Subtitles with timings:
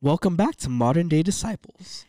[0.00, 2.04] Welcome back to Modern Day Disciples.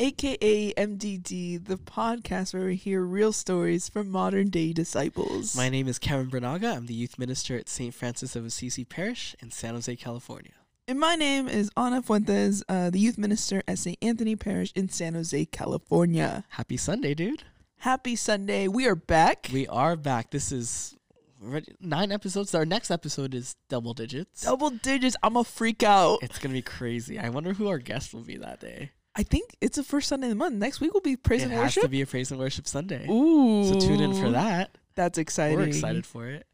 [0.00, 5.56] aka MDD, the podcast where we hear real stories from modern day disciples.
[5.56, 6.76] My name is Kevin Bernaga.
[6.76, 7.94] I'm the youth minister at St.
[7.94, 10.52] Francis of Assisi Parish in San Jose, California.
[10.88, 13.98] and my name is Ana Fuentes, uh, the youth minister at St.
[14.02, 16.44] Anthony Parish in San Jose, California.
[16.50, 17.44] Happy Sunday, dude.
[17.78, 18.66] Happy Sunday.
[18.66, 19.48] We are back.
[19.52, 20.30] We are back.
[20.32, 20.96] This is
[21.42, 22.54] already nine episodes.
[22.54, 24.42] Our next episode is double digits.
[24.42, 25.16] Double digits.
[25.22, 26.18] I'm a freak out.
[26.22, 27.18] It's going to be crazy.
[27.18, 28.90] I wonder who our guest will be that day.
[29.14, 30.54] I think it's the first Sunday of the month.
[30.54, 31.78] Next week will be praise it and worship.
[31.78, 33.06] It has to be a praise and worship Sunday.
[33.08, 33.64] Ooh.
[33.64, 34.76] So tune in for that.
[34.94, 35.58] That's exciting.
[35.58, 36.46] We're excited for it.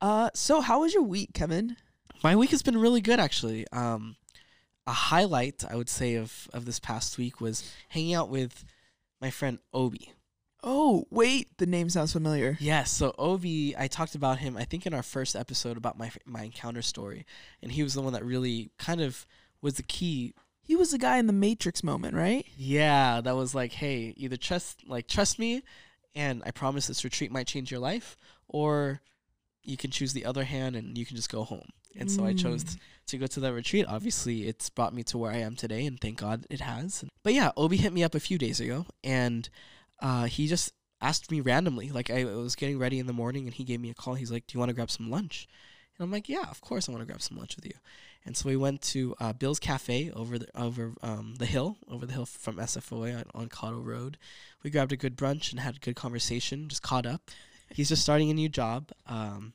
[0.00, 1.76] Uh, so how was your week, Kevin?
[2.22, 3.66] My week has been really good, actually.
[3.72, 4.16] Um,
[4.86, 8.64] a highlight, I would say, of, of this past week was hanging out with
[9.20, 10.12] my friend Obi.
[10.64, 12.56] Oh, wait, the name sounds familiar.
[12.60, 16.10] Yes, so Obi, I talked about him, I think, in our first episode about my
[16.24, 17.26] my encounter story,
[17.62, 19.26] and he was the one that really kind of
[19.60, 20.34] was the key.
[20.60, 22.46] He was the guy in the Matrix moment, right?
[22.56, 25.62] Yeah, that was like, hey, either trust like trust me,
[26.14, 29.00] and I promise this retreat might change your life, or
[29.64, 31.68] you can choose the other hand and you can just go home.
[31.96, 32.76] And so I chose Mm.
[33.06, 33.84] to go to that retreat.
[33.86, 37.04] Obviously, it's brought me to where I am today, and thank God it has.
[37.24, 39.48] But yeah, Obi hit me up a few days ago, and
[40.02, 41.90] uh, he just asked me randomly.
[41.90, 44.14] Like I was getting ready in the morning, and he gave me a call.
[44.14, 45.48] He's like, "Do you want to grab some lunch?"
[45.96, 47.74] And I'm like, "Yeah, of course I want to grab some lunch with you."
[48.24, 52.04] And so we went to uh, Bill's Cafe over the over um, the hill, over
[52.04, 54.18] the hill from SFOA on, on Cottle Road.
[54.62, 56.68] We grabbed a good brunch and had a good conversation.
[56.68, 57.30] Just caught up.
[57.70, 58.90] He's just starting a new job.
[59.06, 59.54] Um,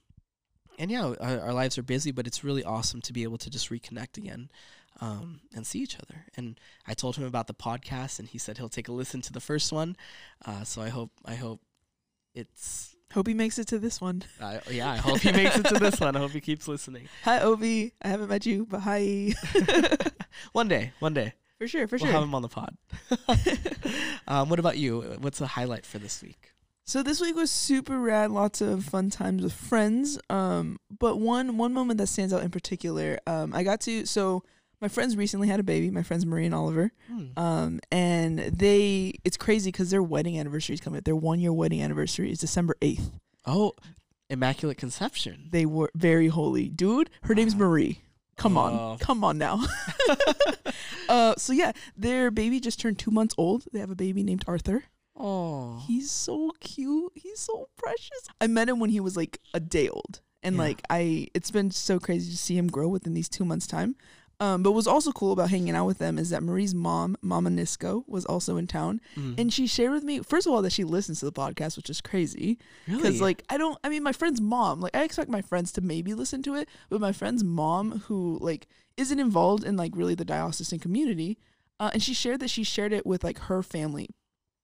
[0.80, 3.50] and yeah, our, our lives are busy, but it's really awesome to be able to
[3.50, 4.50] just reconnect again
[5.00, 6.26] um, and see each other.
[6.36, 9.34] And I told him about the podcast, and he said he'll take a listen to
[9.34, 9.96] the first one.
[10.46, 11.62] Uh, so I hope I hope
[12.34, 14.24] it's Hope he makes it to this one.
[14.42, 14.92] uh, yeah.
[14.92, 16.16] I hope he makes it to this one.
[16.16, 17.08] I hope he keeps listening.
[17.24, 17.94] Hi, Obi.
[18.02, 19.34] I haven't met you, but hi.
[20.52, 22.08] one day, one day for sure, for sure.
[22.08, 22.78] we'll have him on the pod.
[24.28, 25.02] um, what about you?
[25.20, 26.52] What's the highlight for this week?
[26.86, 28.32] So this week was super rad.
[28.32, 30.20] Lots of fun times with friends.
[30.30, 34.06] Um, but one one moment that stands out in particular, um, I got to.
[34.06, 34.44] So
[34.82, 35.90] my friends recently had a baby.
[35.90, 36.92] My friends Marie and Oliver.
[37.08, 37.26] Hmm.
[37.38, 41.04] Um, and they, it's crazy because their wedding anniversary is coming up.
[41.04, 43.12] Their one year wedding anniversary is December eighth.
[43.46, 43.74] Oh,
[44.30, 45.48] Immaculate Conception.
[45.52, 47.10] They were very holy, dude.
[47.24, 48.02] Her name's Marie.
[48.36, 48.62] Come Oh.
[48.62, 49.64] on, come on now.
[51.10, 53.66] uh, so yeah, their baby just turned two months old.
[53.74, 54.84] They have a baby named Arthur.
[55.16, 57.14] Oh, He's so cute.
[57.16, 58.28] He's so precious.
[58.40, 60.22] I met him when he was like a day old.
[60.44, 60.62] And Yeah.
[60.62, 63.96] like I it's been so crazy to see him grow within these 2 months time.
[64.40, 67.50] Um but what's also cool about hanging out with them is that Marie's mom, Mama
[67.50, 69.40] Nisco, was also in town Mm.
[69.40, 71.90] and she shared with me first of all that she listens to the podcast, which
[71.90, 73.02] is crazy really?
[73.02, 75.82] because like I don't I mean my friend's mom, like I expect my friends to
[75.82, 80.16] maybe listen to it, but my friend's mom who like isn't involved in like really
[80.16, 81.38] the diocesan community,
[81.80, 84.10] uh, and she shared that she shared it with like her family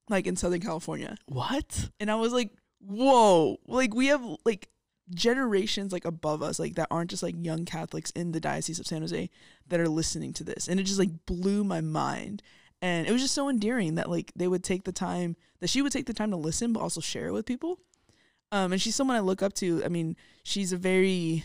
[0.10, 1.16] like in Southern California.
[1.28, 1.90] what?
[2.00, 2.52] And I was like,
[2.86, 4.68] whoa, like we have like
[5.10, 8.88] generations like above us, like that aren't just like young Catholics in the Diocese of
[8.88, 9.30] San Jose
[9.68, 10.68] that are listening to this.
[10.68, 12.42] And it just like blew my mind.
[12.82, 15.82] And it was just so endearing that like they would take the time, that she
[15.82, 17.80] would take the time to listen, but also share it with people.
[18.52, 19.84] Um, and she's someone I look up to.
[19.84, 21.44] I mean, she's a very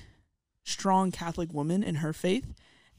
[0.64, 2.54] strong Catholic woman in her faith.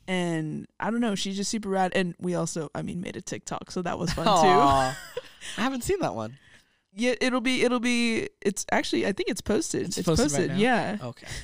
[0.07, 1.91] And I don't know, she's just super rad.
[1.93, 4.31] And we also, I mean, made a TikTok, so that was fun too.
[5.57, 6.39] I haven't seen that one.
[6.93, 9.83] Yeah, it'll be it'll be it's actually I think it's posted.
[9.87, 10.97] It's It's, posted posted, right yeah.
[11.01, 11.27] Okay.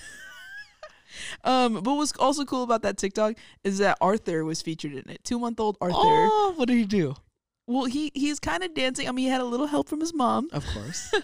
[1.46, 5.24] Um but what's also cool about that TikTok is that Arthur was featured in it.
[5.24, 5.96] 2 month old Arthur.
[5.98, 7.16] Oh, what did he do?
[7.68, 9.08] Well, he he's kind of dancing.
[9.08, 10.50] I mean, he had a little help from his mom.
[10.52, 11.14] Of course.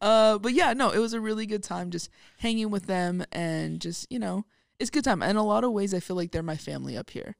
[0.00, 2.08] Uh but yeah, no, it was a really good time just
[2.38, 4.44] hanging with them and just, you know,
[4.78, 5.22] it's a good time.
[5.22, 7.36] In a lot of ways I feel like they're my family up here.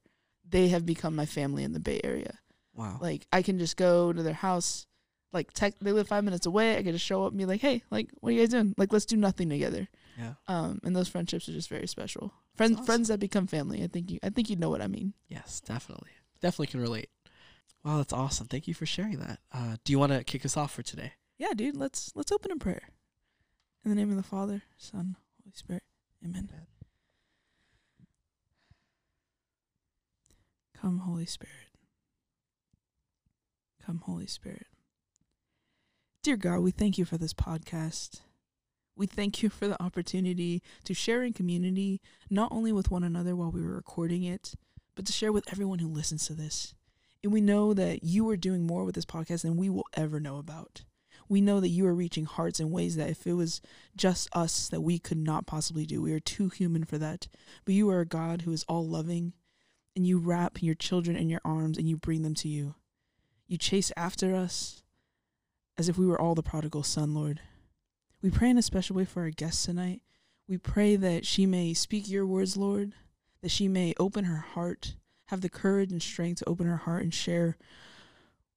[0.49, 2.39] They have become my family in the Bay Area.
[2.75, 2.99] Wow.
[3.01, 4.87] Like I can just go to their house
[5.37, 6.77] like tech they live 5 minutes away.
[6.77, 8.75] I can just show up and be like, "Hey, like what are you guys doing?
[8.77, 9.89] Like let's do nothing together."
[10.19, 10.35] yeah.
[10.49, 12.33] um, and those friendships are just very special.
[12.55, 12.87] Friends, awesome.
[12.87, 13.83] friends that become family.
[13.83, 15.13] I think you, I think you know what I mean.
[15.29, 16.11] Yes, definitely.
[16.41, 17.11] Definitely can relate.
[17.85, 18.47] Wow, that's awesome.
[18.47, 19.41] Thank you for sharing that.
[19.53, 21.13] Uh, do you want to kick us off for today?
[21.39, 21.77] Yeah, dude.
[21.77, 22.83] Let's let's open in prayer.
[23.85, 25.83] In the name of the Father, Son, Holy Spirit.
[26.25, 26.49] Amen.
[30.81, 31.53] Come, Holy Spirit.
[33.85, 34.67] Come, Holy Spirit.
[36.27, 38.19] Dear God, we thank you for this podcast.
[38.97, 43.37] We thank you for the opportunity to share in community, not only with one another
[43.37, 44.57] while we were recording it,
[44.97, 46.75] but to share with everyone who listens to this.
[47.23, 50.19] And we know that you are doing more with this podcast than we will ever
[50.19, 50.83] know about.
[51.29, 53.61] We know that you are reaching hearts in ways that if it was
[53.95, 56.03] just us that we could not possibly do.
[56.03, 57.29] We are too human for that.
[57.65, 59.33] But you are a God who is all loving
[59.95, 62.75] and you wrap your children in your arms and you bring them to you.
[63.47, 64.83] You chase after us
[65.79, 67.41] as if we were all the prodigal son, Lord.
[68.23, 70.03] We pray in a special way for our guest tonight.
[70.49, 72.93] We pray that she may speak your words, Lord,
[73.43, 74.95] that she may open her heart,
[75.27, 77.57] have the courage and strength to open her heart and share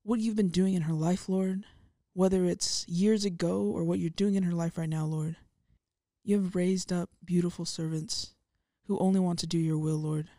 [0.04, 1.66] what you've been doing in her life, Lord,
[2.13, 5.36] whether it's years ago or what you're doing in her life right now, Lord.
[6.24, 8.33] You have raised up beautiful servants
[8.88, 10.30] who only want to do your will, Lord.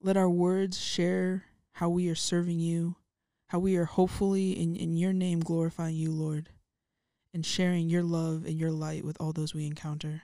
[0.00, 2.96] Let our words share how we are serving you,
[3.52, 6.48] how we are hopefully in, in your name glorifying you, Lord,
[7.34, 10.22] and sharing your love and your light with all those we encounter.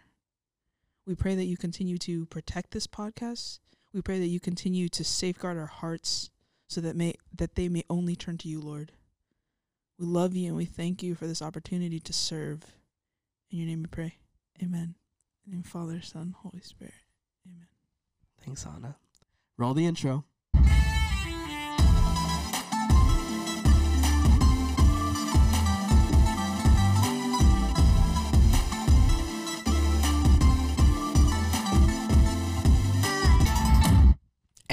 [1.07, 3.59] We pray that you continue to protect this podcast.
[3.93, 6.31] We pray that you continue to safeguard our hearts
[6.69, 8.93] so that may that they may only turn to you, Lord.
[9.99, 12.63] We love you and we thank you for this opportunity to serve.
[13.51, 14.15] In your name we pray.
[14.63, 14.95] Amen.
[15.53, 16.95] In Father, Son, Holy Spirit.
[17.47, 17.67] Amen.
[18.43, 18.97] Thanks, Anna.
[19.59, 20.25] Roll the intro.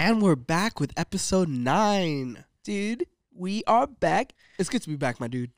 [0.05, 2.45] And we're back with episode nine.
[2.63, 4.35] Dude, we are back.
[4.59, 5.49] It's good to be back, my dude.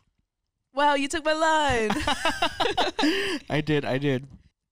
[0.73, 1.91] Wow, you took my line.
[3.49, 4.25] I did, I did.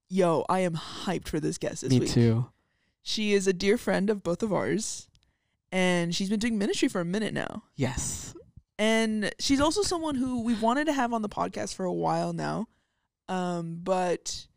[0.07, 2.09] Yo, I am hyped for this guest this Me week.
[2.09, 2.45] too.
[3.01, 5.09] She is a dear friend of both of ours,
[5.73, 7.63] and she's been doing ministry for a minute now.
[7.75, 8.33] Yes.
[8.79, 12.31] And she's also someone who we've wanted to have on the podcast for a while
[12.31, 12.69] now.
[13.27, 14.47] Um, but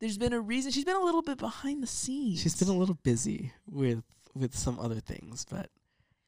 [0.00, 2.40] there's been a reason she's been a little bit behind the scenes.
[2.40, 4.02] She's been a little busy with
[4.34, 5.70] with some other things, but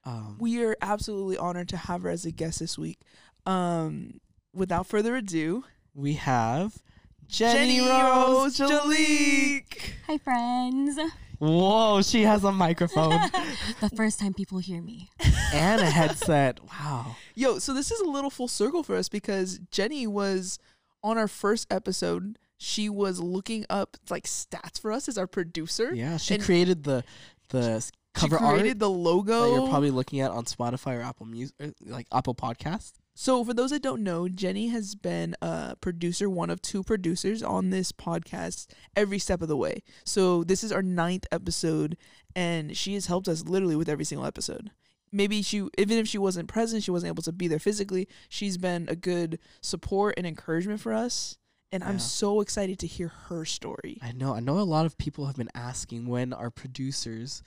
[0.04, 2.98] um we are absolutely honored to have her as a guest this week.
[3.44, 4.20] Um,
[4.54, 5.64] without further ado,
[5.94, 6.82] we have
[7.28, 9.92] Jenny, Rose Jalik.
[10.06, 10.98] Hi, friends.
[11.38, 13.10] Whoa, she has a microphone
[13.80, 15.10] the first time people hear me.
[15.52, 16.60] and a headset.
[16.64, 17.16] Wow.
[17.34, 20.58] Yo, so this is a little full circle for us because Jenny was
[21.02, 22.38] on our first episode.
[22.58, 25.94] She was looking up like stats for us as our producer.
[25.94, 27.04] Yeah, she And- created the
[27.48, 29.42] the s- cover she created art the logo.
[29.42, 32.92] that you're probably looking at on Spotify or Apple Music, er, like Apple Podcast.
[33.18, 37.42] So, for those that don't know, Jenny has been a producer, one of two producers
[37.42, 39.82] on this podcast every step of the way.
[40.04, 41.96] So, this is our ninth episode,
[42.34, 44.70] and she has helped us literally with every single episode.
[45.10, 48.58] Maybe she, even if she wasn't present, she wasn't able to be there physically, she's
[48.58, 51.38] been a good support and encouragement for us.
[51.72, 53.98] And I'm so excited to hear her story.
[54.00, 54.34] I know.
[54.34, 57.42] I know a lot of people have been asking when our producers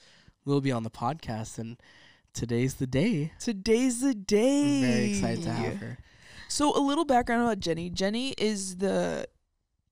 [0.46, 1.78] will be on the podcast, and
[2.34, 3.32] today's the day.
[3.40, 4.82] Today's the day.
[4.82, 5.98] We're very excited to have her.
[6.50, 7.90] So, a little background about Jenny.
[7.90, 9.28] Jenny is the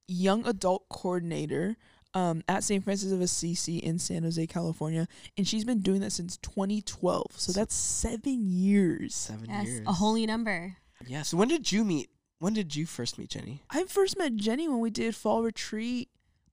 [0.07, 1.77] young adult coordinator
[2.13, 2.83] um, at St.
[2.83, 5.07] Francis of Assisi in San Jose, California,
[5.37, 7.27] and she's been doing that since 2012.
[7.37, 9.15] So So- that's seven years.
[9.15, 9.87] Seven Yes, years.
[9.87, 10.77] a holy number.
[11.05, 11.21] Yeah.
[11.21, 12.09] So when did you meet?
[12.39, 13.63] When did you first meet Jenny?
[13.69, 16.09] I first met Jenny when we did fall retreat.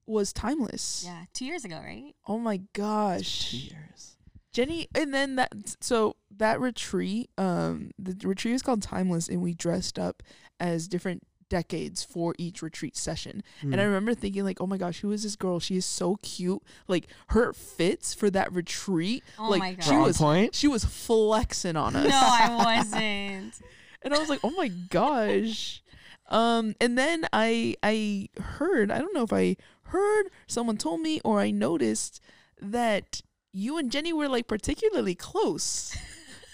[0.07, 1.03] Was timeless.
[1.03, 2.13] Yeah, two years ago, right?
[2.27, 3.49] Oh my gosh.
[3.51, 3.63] Two gosh.
[3.71, 4.17] years.
[4.53, 5.51] Jenny and then that
[5.81, 10.23] so that retreat um the retreat was called timeless and we dressed up
[10.61, 13.87] as different decades for each retreat session and i Mm.
[13.87, 17.07] remember thinking like oh my gosh who is this girl she is so cute like
[17.29, 19.83] her fits for that retreat Oh like my god.
[19.83, 20.55] she We're was point.
[20.55, 23.61] she was flexing on us no, I wasn't.
[24.05, 25.81] And i was like oh my gosh
[26.29, 29.57] um and then i i heard i don't know if i
[29.89, 32.21] heard someone told me or i noticed
[32.61, 33.21] that
[33.51, 35.95] you and jenny were like particularly close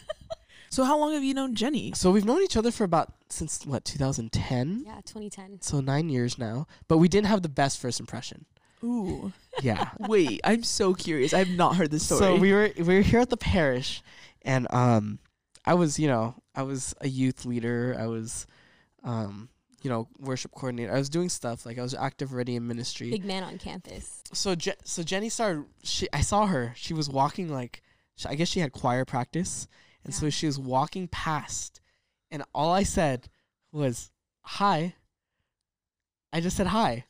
[0.69, 3.65] so how long have you known jenny So we've known each other for about since
[3.65, 4.83] what 2010.
[4.85, 5.61] Yeah, 2010.
[5.61, 8.45] So nine years now, but we didn't have the best first impression.
[8.83, 9.31] ooh
[9.61, 9.89] Yeah.
[9.99, 13.21] wait i'm so curious i've not heard this story So we were we were here
[13.21, 14.01] at the parish,
[14.43, 15.19] and um,
[15.65, 17.95] I was you know I was a youth leader.
[17.97, 18.47] I was,
[19.03, 19.49] um,
[19.81, 20.93] you know worship coordinator.
[20.93, 23.09] I was doing stuff like I was active already in ministry.
[23.09, 24.21] Big man on campus.
[24.33, 25.65] So Je- so Jenny started.
[25.83, 26.73] She I saw her.
[26.75, 27.81] She was walking like
[28.15, 29.67] sh- I guess she had choir practice,
[30.03, 31.81] and so she was walking past,
[32.29, 33.29] and all I said
[33.71, 34.95] was hi.
[36.33, 37.05] I just said hi.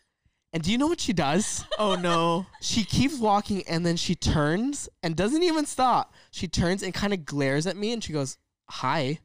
[0.53, 1.63] And do you know what she does?
[1.79, 6.13] oh no she keeps walking and then she turns and doesn't even stop.
[6.29, 8.37] She turns and kind of glares at me and she goes,
[8.79, 9.19] "Hi."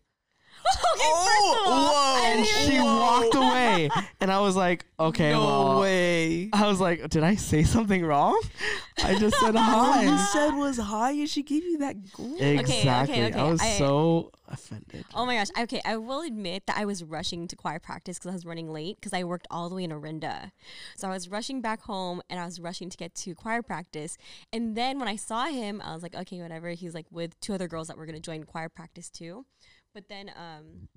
[1.68, 3.88] Oh, and she walked away,
[4.20, 6.50] and I was like, okay, no well, way.
[6.52, 8.40] I was like, did I say something wrong?
[9.04, 12.60] I just said All you said was hi, and she gave you that glare.
[12.60, 13.22] Exactly.
[13.24, 15.04] okay, I was I- so offended.
[15.14, 15.48] Oh my gosh.
[15.58, 18.72] Okay, I will admit that I was rushing to choir practice because I was running
[18.72, 20.52] late because I worked all the way in Orinda.
[20.96, 24.16] So I was rushing back home and I was rushing to get to choir practice.
[24.52, 26.70] And then when I saw him, I was like, okay, whatever.
[26.70, 29.46] He's like with two other girls that were going to join choir practice too.
[29.96, 30.88] But then, um,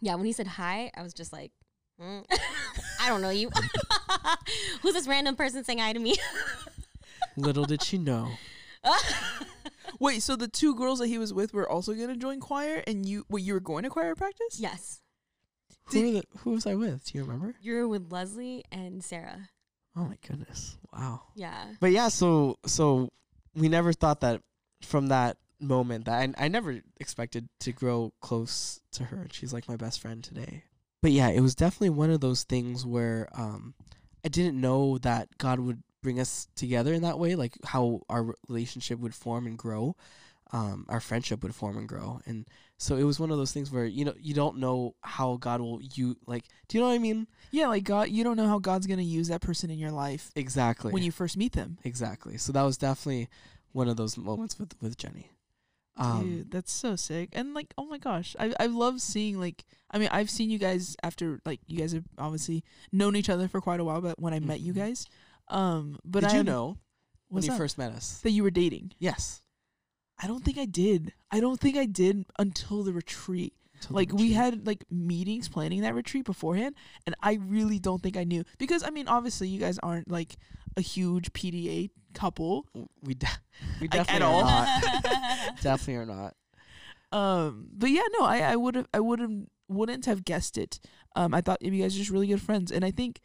[0.00, 1.50] yeah, when he said hi, I was just like,
[2.00, 2.24] mm,
[3.00, 3.50] I don't know you.
[4.82, 6.14] Who's this random person saying hi to me?
[7.36, 8.28] Little did she know.
[9.98, 13.04] Wait, so the two girls that he was with were also gonna join choir, and
[13.04, 14.60] you, wait, you were going to choir practice?
[14.60, 15.00] yes.
[15.86, 17.04] Who, were the, who was I with?
[17.06, 17.56] Do you remember?
[17.60, 19.48] You were with Leslie and Sarah.
[19.96, 20.78] Oh my goodness!
[20.92, 21.22] Wow.
[21.34, 21.72] Yeah.
[21.80, 23.08] But yeah, so so
[23.56, 24.42] we never thought that
[24.80, 29.22] from that moment that I, I never expected to grow close to her.
[29.22, 30.64] And she's like my best friend today.
[31.00, 33.74] But yeah, it was definitely one of those things where um
[34.24, 38.34] I didn't know that God would bring us together in that way, like how our
[38.48, 39.96] relationship would form and grow,
[40.52, 42.20] um, our friendship would form and grow.
[42.26, 45.36] And so it was one of those things where you know you don't know how
[45.36, 46.44] God will you like.
[46.68, 47.26] Do you know what I mean?
[47.50, 50.30] Yeah, like God, you don't know how God's gonna use that person in your life
[50.36, 50.92] Exactly.
[50.92, 51.78] when you first meet them.
[51.84, 52.38] Exactly.
[52.38, 53.28] So that was definitely
[53.72, 55.31] one of those moments with with Jenny.
[55.96, 57.28] Um, Dude, that's so sick.
[57.32, 60.58] And like, oh my gosh, I I love seeing like, I mean, I've seen you
[60.58, 64.18] guys after like you guys have obviously known each other for quite a while, but
[64.18, 64.76] when I met you Mhm.
[64.76, 65.06] guys,
[65.48, 66.78] um, but did I you know
[67.28, 68.20] when you first met us?
[68.22, 68.92] that you were dating?
[68.98, 69.42] Yes.
[70.18, 71.12] I don't think I did.
[71.30, 73.54] I don't think I did until the retreat.
[73.90, 76.74] Like we had like meetings planning that retreat beforehand
[77.06, 80.36] and i really don't think i knew because i mean obviously you guys aren't like
[80.76, 82.66] a huge pda couple
[83.02, 83.26] we de-
[83.80, 84.40] we Like, at definitely all?
[84.44, 85.60] are not.
[85.62, 86.34] definitely are not.
[87.12, 89.32] um but yeah no i i would have i would have
[89.68, 90.78] wouldn't have guessed it
[91.16, 93.20] um i thought you guys are just really good friends and i think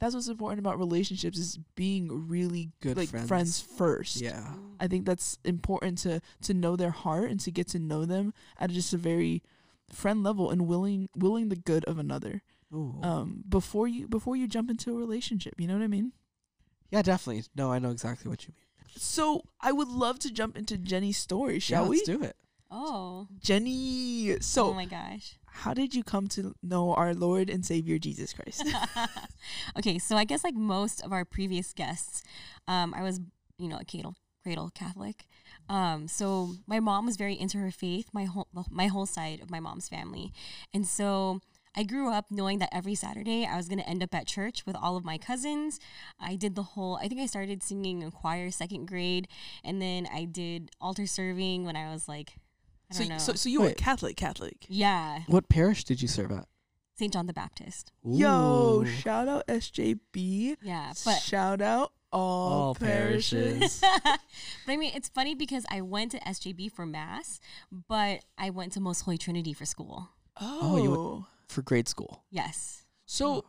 [0.00, 3.28] that's what's important about relationships is being really Good like friends.
[3.28, 4.54] friends first Yeah.
[4.80, 8.34] I think that's important to to know their heart and to get to know them
[8.58, 9.44] at just a very
[9.92, 12.42] friend level and willing willing the good of another.
[12.74, 12.98] Ooh.
[13.02, 16.12] Um before you before you jump into a relationship, you know what I mean?
[16.92, 17.44] yeah, definitely.
[17.56, 18.66] No, I know exactly what you mean.
[18.94, 21.96] So, I would love to jump into Jenny's story, shall yeah, we?
[21.96, 22.36] Let's do it.
[22.70, 23.26] Oh.
[23.40, 25.38] Jenny, so oh my gosh.
[25.46, 28.66] how did you come to know our Lord and Savior Jesus Christ?
[29.78, 32.22] okay, so I guess like most of our previous guests,
[32.68, 33.20] um, I was,
[33.58, 35.26] you know, a cradle, cradle Catholic.
[35.68, 39.50] Um, so my mom was very into her faith, my whole my whole side of
[39.50, 40.32] my mom's family,
[40.74, 41.40] and so
[41.74, 44.76] I grew up knowing that every Saturday I was gonna end up at church with
[44.76, 45.80] all of my cousins.
[46.20, 46.96] I did the whole.
[46.96, 49.28] I think I started singing in choir second grade,
[49.64, 52.34] and then I did altar serving when I was like,
[52.90, 53.18] I so, don't know.
[53.18, 54.66] so so you were Catholic Catholic.
[54.68, 56.46] yeah, What parish did you serve at?
[56.98, 57.10] St.
[57.10, 57.90] John the Baptist.
[58.04, 60.56] Yo, shout out SJB.
[60.62, 63.80] Yeah, but shout out all, All parishes.
[63.80, 63.80] parishes.
[64.04, 67.40] but I mean, it's funny because I went to SJB for mass,
[67.88, 70.10] but I went to Most Holy Trinity for school.
[70.40, 71.26] Oh, you went- oh.
[71.48, 72.24] for grade school.
[72.30, 72.84] Yes.
[73.06, 73.44] so oh.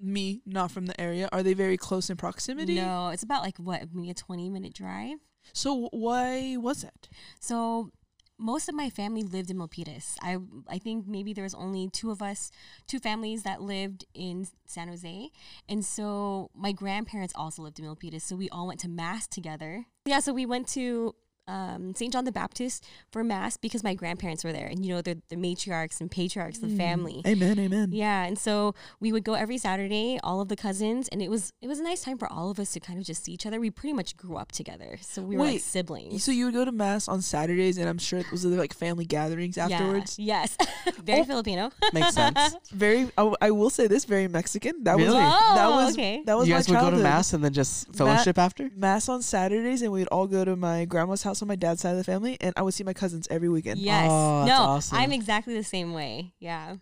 [0.00, 1.28] me not from the area.
[1.32, 2.76] Are they very close in proximity?
[2.76, 5.18] No, it's about like what, maybe a 20 minute drive.
[5.52, 7.08] So why was it?
[7.40, 7.90] So
[8.38, 10.16] most of my family lived in Milpitas.
[10.22, 12.50] I I think maybe there was only two of us,
[12.86, 15.30] two families that lived in San Jose,
[15.68, 18.22] and so my grandparents also lived in Milpitas.
[18.22, 19.86] So we all went to mass together.
[20.06, 21.14] Yeah, so we went to
[21.48, 22.12] um, St.
[22.12, 25.36] John the Baptist for mass because my grandparents were there, and you know they're the
[25.36, 27.22] matriarchs and patriarchs of the family.
[27.26, 27.88] Amen, amen.
[27.92, 31.52] Yeah, and so we would go every Saturday, all of the cousins, and it was
[31.62, 33.46] it was a nice time for all of us to kind of just see each
[33.46, 33.58] other.
[33.58, 36.22] We pretty much grew up together, so we were like siblings.
[36.22, 39.04] So you would go to mass on Saturdays, and I'm sure it was like family
[39.06, 40.18] gatherings Yeah, afterwards.
[40.18, 40.56] Yes,
[41.02, 41.24] very Oh.
[41.24, 41.70] Filipino.
[41.92, 42.56] Makes sense.
[42.72, 44.84] Very, I, w- I will say this, very Mexican.
[44.84, 45.06] That Really?
[45.06, 46.22] was that Oh, was okay.
[46.26, 48.68] that was you my guys would go to mass and then just fellowship after?
[48.76, 51.90] Mass on Saturdays, and we'd all go to my grandma's house on my dad's side
[51.92, 53.78] of the family, and I would see my cousins every weekend.
[53.80, 54.08] Yes.
[54.10, 54.98] Oh, that's no, awesome.
[54.98, 56.32] I'm exactly the same way.
[56.38, 56.76] Yeah.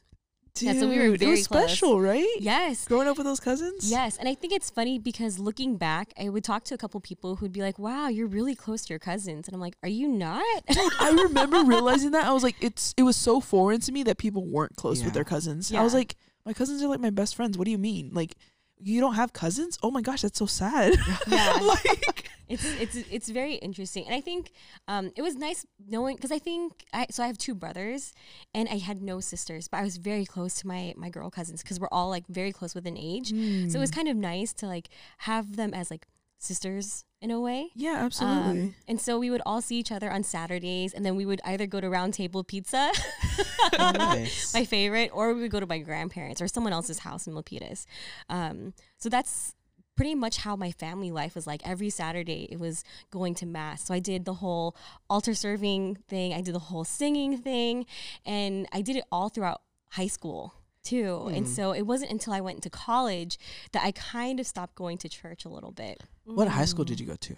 [0.54, 1.64] Dude, Yeah, so we were it very was close.
[1.64, 2.26] special, right?
[2.38, 2.86] Yes.
[2.88, 3.90] Growing up with those cousins.
[3.90, 6.98] Yes, and I think it's funny because looking back, I would talk to a couple
[7.00, 9.88] people who'd be like, "Wow, you're really close to your cousins," and I'm like, "Are
[9.90, 13.80] you not?" Dude, I remember realizing that I was like, it's it was so foreign
[13.82, 15.70] to me that people weren't close with their cousins.
[15.74, 17.58] I was like, my cousins are like my best friends.
[17.58, 18.12] What do you mean?
[18.14, 18.34] Like,
[18.78, 19.78] you don't have cousins?
[19.82, 20.94] Oh my gosh, that's so sad.
[21.26, 21.52] Yeah.
[21.62, 24.52] like, it's it's it's very interesting, and I think
[24.88, 28.12] um, it was nice knowing because I think I so I have two brothers,
[28.54, 31.62] and I had no sisters, but I was very close to my my girl cousins
[31.62, 33.28] because we're all like very close within age.
[33.70, 34.88] So it was kind of nice to like
[35.18, 36.06] have them as like
[36.38, 37.70] sisters in a way.
[37.74, 38.60] Yeah, absolutely.
[38.62, 41.40] Um, and so we would all see each other on Saturdays, and then we would
[41.44, 42.90] either go to Round Table Pizza,
[43.78, 44.52] Nice.
[44.54, 47.86] my favorite, or we would go to my grandparents or someone else's house in Milpitas.
[48.28, 49.54] Um, so that's
[49.96, 51.66] pretty much how my family life was like.
[51.66, 53.84] Every Saturday, it was going to mass.
[53.86, 54.76] So I did the whole
[55.08, 57.86] altar serving thing, I did the whole singing thing,
[58.24, 61.30] and I did it all throughout high school too.
[61.34, 61.52] And hmm.
[61.52, 63.38] so it wasn't until I went into college
[63.72, 66.04] that I kind of stopped going to church a little bit.
[66.24, 66.68] what high mm.
[66.68, 67.36] school did you go to?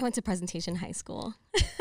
[0.00, 1.34] I went to Presentation High School.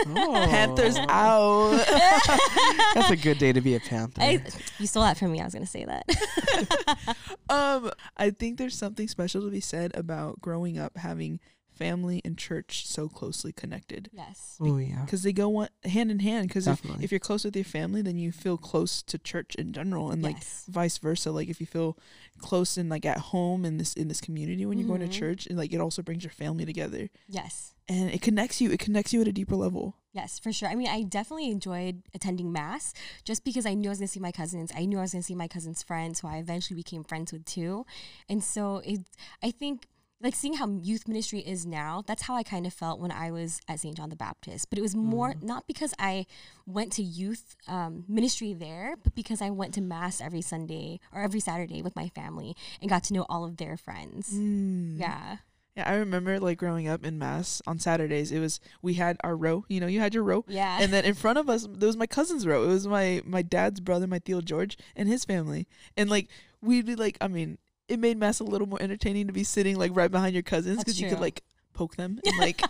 [0.05, 0.45] Oh.
[0.49, 1.71] Panthers out.
[2.93, 4.21] That's a good day to be a Panther.
[4.21, 4.43] I,
[4.77, 5.39] you stole that from me.
[5.39, 7.15] I was going to say that.
[7.49, 11.39] um, I think there's something special to be said about growing up having
[11.79, 14.57] family and church so closely connected yes.
[14.59, 15.01] oh yeah.
[15.05, 16.47] because they go one, hand in hand.
[16.49, 19.71] Because if, if you're close with your family, then you feel close to church in
[19.73, 20.65] general, and like yes.
[20.69, 21.31] vice versa.
[21.31, 21.97] Like if you feel
[22.39, 25.19] close and like at home in this in this community when you're going to Mhm.
[25.21, 27.73] church, and like it also brings your family together, Yes.
[27.87, 28.69] and it connects you.
[28.71, 29.95] It connects you at a deeper level.
[30.11, 30.67] Yes, for sure.
[30.67, 32.93] I mean, I definitely enjoyed attending mass
[33.23, 34.71] just because I knew I was going to see my cousins.
[34.75, 37.31] I knew I was going to see my cousins' friends, who I eventually became friends
[37.31, 37.85] with too.
[38.27, 39.01] And so it,
[39.43, 39.85] I think,
[40.21, 43.31] like seeing how youth ministry is now, that's how I kind of felt when I
[43.31, 43.95] was at St.
[43.95, 44.69] John the Baptist.
[44.69, 46.25] But it was more not because I
[46.65, 51.21] went to youth um, ministry there, but because I went to mass every Sunday or
[51.21, 54.33] every Saturday with my family and got to know all of their friends.
[54.33, 54.99] Mm.
[54.99, 55.37] Yeah.
[55.77, 58.33] Yeah, I remember like growing up in mass on Saturdays.
[58.33, 59.63] It was we had our row.
[59.69, 60.79] You know, you had your row, Yeah.
[60.81, 62.63] and then in front of us there was my cousin's row.
[62.65, 65.67] It was my my dad's brother, my Tío George, and his family.
[65.95, 66.27] And like
[66.61, 69.75] we'd be like, I mean, it made mass a little more entertaining to be sitting
[69.77, 71.43] like right behind your cousins because you could like
[71.73, 72.61] poke them and like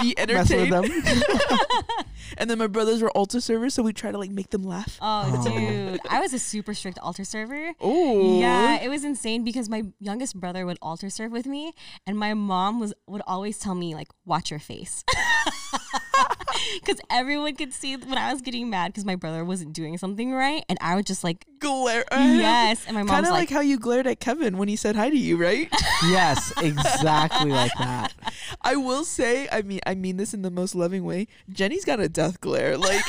[0.00, 0.72] be entertained.
[0.72, 0.84] them.
[2.38, 4.98] and then my brothers were altar servers, so we try to like make them laugh.
[5.02, 5.48] oh, Oh.
[5.58, 6.00] dude.
[6.08, 7.72] I was a super strict altar server.
[7.80, 11.72] Oh, Yeah, it was insane because my youngest brother would altar serve with me,
[12.06, 15.04] and my mom was would always tell me like, "Watch your face,"
[16.80, 20.32] because everyone could see when I was getting mad because my brother wasn't doing something
[20.32, 22.04] right, and I would just like, glare.
[22.12, 24.76] "Yes," and my Kind mom's of like, like, how you glared at Kevin when he
[24.76, 25.68] said hi to you, right?
[26.04, 28.12] yes, exactly like that.
[28.62, 31.28] I will say, I mean, I mean this in the most loving way.
[31.50, 32.76] Jenny's got a death glare.
[32.78, 33.04] Like,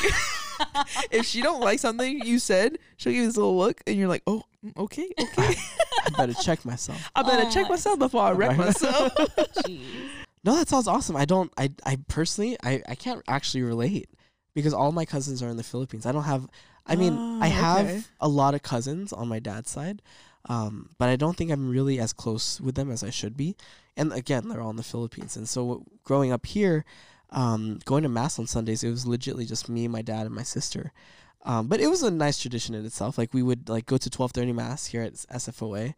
[1.10, 4.08] if she don't like something you said, she'll give you this little look, and you're
[4.08, 5.54] like, "Oh, mm, okay, okay."
[6.06, 7.10] I better check myself.
[7.14, 9.12] I better Oh check my- myself before I wreck myself.
[9.14, 9.80] "Jeez."
[10.44, 11.16] No, that sounds awesome.
[11.16, 11.52] I don't.
[11.56, 11.70] I.
[11.84, 12.56] I personally.
[12.62, 12.82] I.
[12.88, 14.08] I can't actually relate
[14.54, 16.06] because all my cousins are in the Philippines.
[16.06, 16.46] I don't have.
[16.86, 18.02] I mean, Oh, I have okay.
[18.20, 20.02] a lot of cousins on my dad's side,
[20.50, 23.56] um, but I don't think I'm really as close with them as I should be.
[23.96, 25.34] And again, they're all in the Philippines.
[25.34, 26.84] And so growing up here,
[27.30, 30.42] um, going to mass on Sundays, it was legitly just me, my dad, and my
[30.42, 30.92] sister.
[31.46, 33.16] Um, but it was a nice tradition in itself.
[33.16, 35.94] Like we would like go to twelve thirty mass here at SFOA,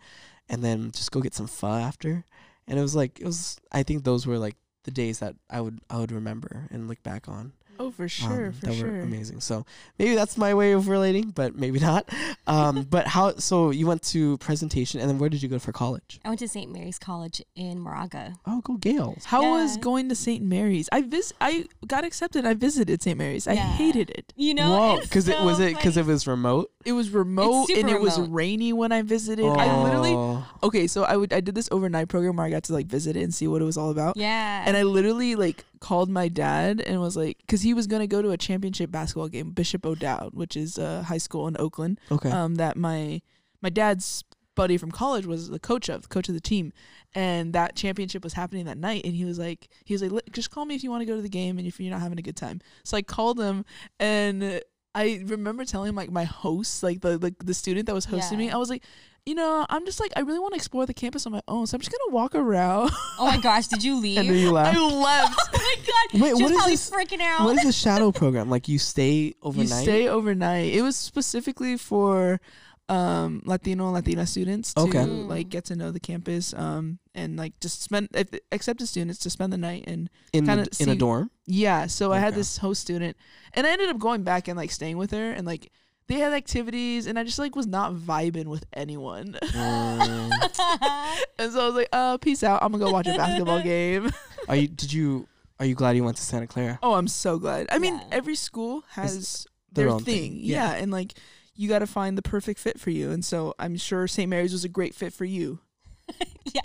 [0.49, 2.25] and then just go get some pho after.
[2.69, 3.59] And it was like it was.
[3.73, 7.03] I think those were like the days that I would I would remember and look
[7.03, 7.53] back on.
[7.79, 8.91] Oh, for sure, um, for that sure.
[8.93, 9.41] were amazing.
[9.41, 9.65] So
[9.99, 12.09] maybe that's my way of relating, but maybe not.
[12.47, 13.37] Um, but how?
[13.37, 16.21] So you went to presentation, and then where did you go for college?
[16.25, 16.71] I went to St.
[16.73, 18.35] Mary's College in Moraga.
[18.47, 19.25] Oh, go Gaels.
[19.25, 20.43] How was going to St.
[20.43, 20.89] Mary's?
[20.93, 22.47] I vis- I got accepted.
[22.47, 23.17] I visited St.
[23.19, 23.47] Mary's.
[23.47, 23.73] I Yeah.
[23.73, 24.33] hated it.
[24.37, 26.71] You know, Whoa, it's because it was it because it was remote.
[26.85, 29.45] It was remote and it was rainy when I visited.
[29.47, 30.47] I literally Oh.
[30.63, 30.87] okay.
[30.87, 33.23] So I would I did this overnight program where I got to like visit it
[33.23, 34.17] and see what it was all about.
[34.17, 34.63] Yeah.
[34.67, 38.23] And I literally like called my dad and was like, because he was gonna go
[38.23, 42.01] to a championship basketball game, Bishop O'Dowd, which is a high school in Oakland.
[42.11, 42.31] okay.
[42.31, 43.21] Um, that my
[43.63, 46.73] my dad's buddy from college was the coach of, the coach of the team,
[47.15, 49.05] and that championship was happening that night.
[49.05, 51.07] And he was like, he was like, "Li- just call me if you want to
[51.07, 52.61] go to the game and if you're not having a good time.
[52.85, 53.65] So I called him
[54.01, 54.61] and.
[54.99, 58.51] I remember telling like my host, like the the, the student that was hosting me,
[58.51, 58.83] I was like,
[59.27, 61.67] you know, I'm just like I really want to explore the campus on my own,
[61.67, 62.91] so I'm just gonna walk around.
[63.19, 64.19] oh my gosh, did you leave?
[64.21, 64.77] and then you left.
[64.77, 65.39] I left.
[65.55, 65.77] oh my
[66.13, 66.21] god.
[66.23, 67.45] Wait, what is probably this- freaking out.
[67.45, 68.49] what is the shadow program?
[68.49, 69.69] Like you stay overnight?
[69.69, 70.73] You stay overnight.
[70.73, 72.41] It was specifically for
[72.89, 74.99] um Latino and Latina students to Okay.
[75.01, 75.27] Mm.
[75.27, 79.29] like get to know the campus um and like just spend if accepted students to
[79.29, 81.29] spend the night and in kinda in a dorm.
[81.47, 83.17] yeah so I had this host student
[83.55, 85.73] and I ended up going back and like staying with her and like
[86.09, 90.31] they had activities and I just like was not vibing with anyone Mm.
[91.39, 94.11] and so I was like uh peace out I'm gonna go watch a basketball game
[94.49, 94.69] are you?
[94.69, 95.27] Did you?
[95.59, 96.79] Are you glad you went to Santa Clara?
[96.83, 100.33] oh I'm so glad I mean every school has their their, own thing.
[100.33, 100.41] thing.
[100.43, 100.73] Yeah.
[100.73, 100.83] Yeah.
[100.83, 101.15] and like
[101.55, 103.11] you got to find the perfect fit for you.
[103.11, 104.29] And so I'm sure St.
[104.29, 105.61] Mary's was a great fit for you.
[106.45, 106.61] yeah.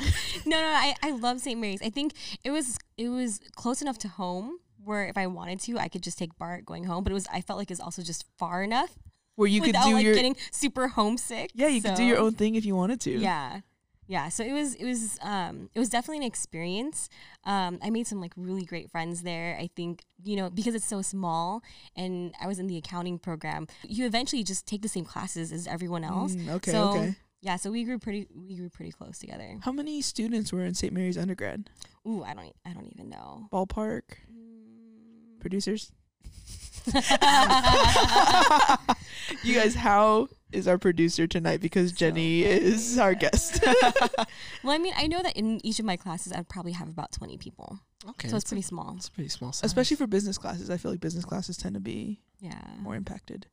[0.45, 1.59] No, no, I, I love St.
[1.59, 1.81] Mary's.
[1.81, 5.77] I think it was it was close enough to home where if I wanted to,
[5.79, 7.03] I could just take BART going home.
[7.03, 8.91] But it was I felt like it was also just far enough
[9.35, 11.51] Where you could do like your getting super homesick.
[11.53, 13.11] Yeah, you could do your own thing if you wanted to.
[13.11, 13.61] Yeah.
[14.07, 17.07] yeah so it was it was um it was definitely an experience
[17.45, 20.89] um i made some like really great friends there i think you know because it's
[20.95, 21.61] so small
[21.95, 25.65] and i was in the accounting program you eventually just take the same classes as
[25.67, 27.15] everyone else Mm, okay, so okay.
[27.41, 30.73] yeah so we grew pretty we grew pretty close together How many students were in
[30.73, 30.91] St.
[30.91, 31.69] Mary's undergrad?
[32.05, 34.03] ooh i don't I don't even know Ballpark
[35.39, 35.91] producers.
[39.43, 41.61] you guys, how is our producer tonight?
[41.61, 43.63] Because Jenny is our guest.
[44.63, 47.11] well i mean i know that in each of my classes i'd probably have about
[47.11, 49.63] 20 people Okay, so it's that's pretty small It's pretty small size.
[49.65, 50.71] Especially for business classes.
[50.71, 53.45] I feel like business classes tend to be yeah more impacted.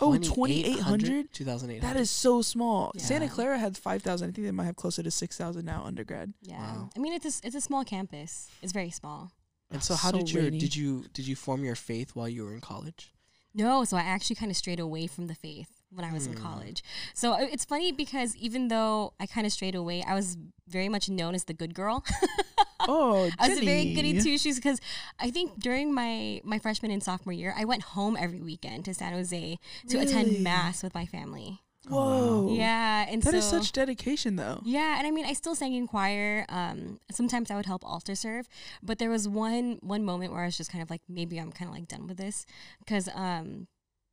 [0.00, 1.32] Oh, 2,800?
[1.32, 1.82] 2,800.
[1.82, 2.90] That is so small.
[2.96, 4.28] Santa Clara had 5,000.
[4.28, 6.32] I think they might have closer to 6,000 now undergrad.
[6.40, 6.88] yeah Wow.
[6.96, 9.32] i mean it's a, s- it's a small campus it's very small
[9.70, 10.58] And so, how So did your rainy.
[10.58, 13.12] did you did you form your faith while you were in college?
[13.54, 16.34] No, so I actually kind of strayed away from the faith when I was in
[16.34, 16.42] Hmm.
[16.42, 16.82] college.
[17.14, 20.36] So uh, it's funny because even though I kind of strayed away, I was
[20.68, 22.04] very much known as the good girl.
[22.86, 24.78] Oh, I was a very goody two shoes because
[25.18, 28.92] I think during my my freshman and sophomore year, I went home every weekend to
[28.92, 30.04] San Jose to Really?
[30.06, 31.62] attend mass with my family.
[31.88, 32.54] Whoa.
[32.54, 34.60] Yeah, and That so is such dedication, though.
[34.64, 36.44] yeah, and I mean, I still sang in choir.
[36.48, 38.48] Um, sometimes I would help altar serve,
[38.82, 41.52] but there was one one moment where I was just kind of like, maybe I'm
[41.52, 42.46] kind of like done with this,
[42.78, 43.66] because um,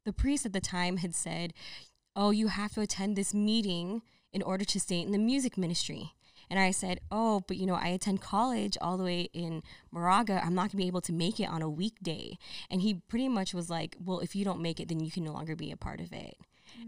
[0.05, 1.53] the priest at the time had said,
[2.15, 4.01] "Oh, you have to attend this meeting
[4.33, 6.13] in order to stay in the music ministry."
[6.49, 10.43] And I said, "Oh, but you know, I attend college all the way in Moraga.
[10.43, 12.37] I'm not gonna be able to make it on a weekday."
[12.69, 15.23] And he pretty much was like, "Well, if you don't make it, then you can
[15.23, 16.35] no longer be a part of it."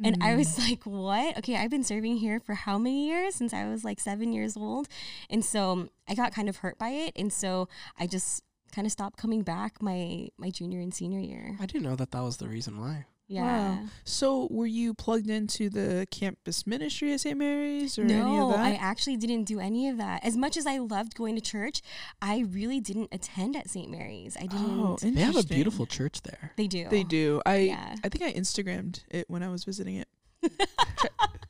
[0.04, 0.38] And I mm.
[0.38, 1.38] was like, what?
[1.40, 3.36] Okay, I've been serving here for how many years?
[3.36, 4.88] Since I was like seven years old.
[5.30, 7.14] And so um, I got kind of hurt by it.
[7.16, 7.68] And so
[8.00, 8.44] I just
[8.74, 11.58] kind of stopped coming back my my junior and senior year.
[11.60, 13.06] I didn't know that that was the reason why.
[13.28, 13.88] Yeah.
[14.04, 17.38] So, were you plugged into the campus ministry at St.
[17.38, 18.60] Mary's or any of No, that?
[18.60, 20.24] I actually didn't do any of that.
[20.24, 21.82] As much as I loved going to church,
[22.22, 23.90] I really didn't attend at St.
[23.90, 24.36] Mary's.
[24.38, 24.80] I didn't.
[24.80, 26.52] oh, They have a beautiful church there.
[26.58, 26.88] they do.
[26.90, 27.42] They do.
[27.46, 27.96] I Yeah.
[28.04, 30.08] I think I Instagrammed it when I was visiting it.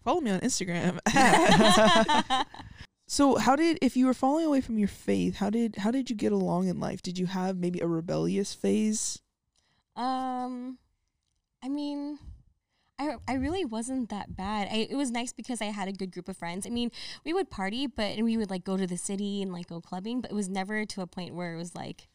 [0.03, 0.99] Follow me on Instagram.
[3.07, 6.09] so, how did if you were falling away from your faith, how did how did
[6.09, 7.01] you get along in life?
[7.01, 9.19] Did you have maybe a rebellious phase?
[9.95, 10.77] Um,
[11.63, 12.19] I mean,
[12.99, 14.67] I I really wasn't that bad.
[14.71, 16.67] I, it was nice because I had a good group of friends.
[16.67, 16.91] I mean,
[17.25, 19.79] we would party, but and we would like go to the city and like go
[19.81, 22.09] clubbing, but it was never to a point where it was like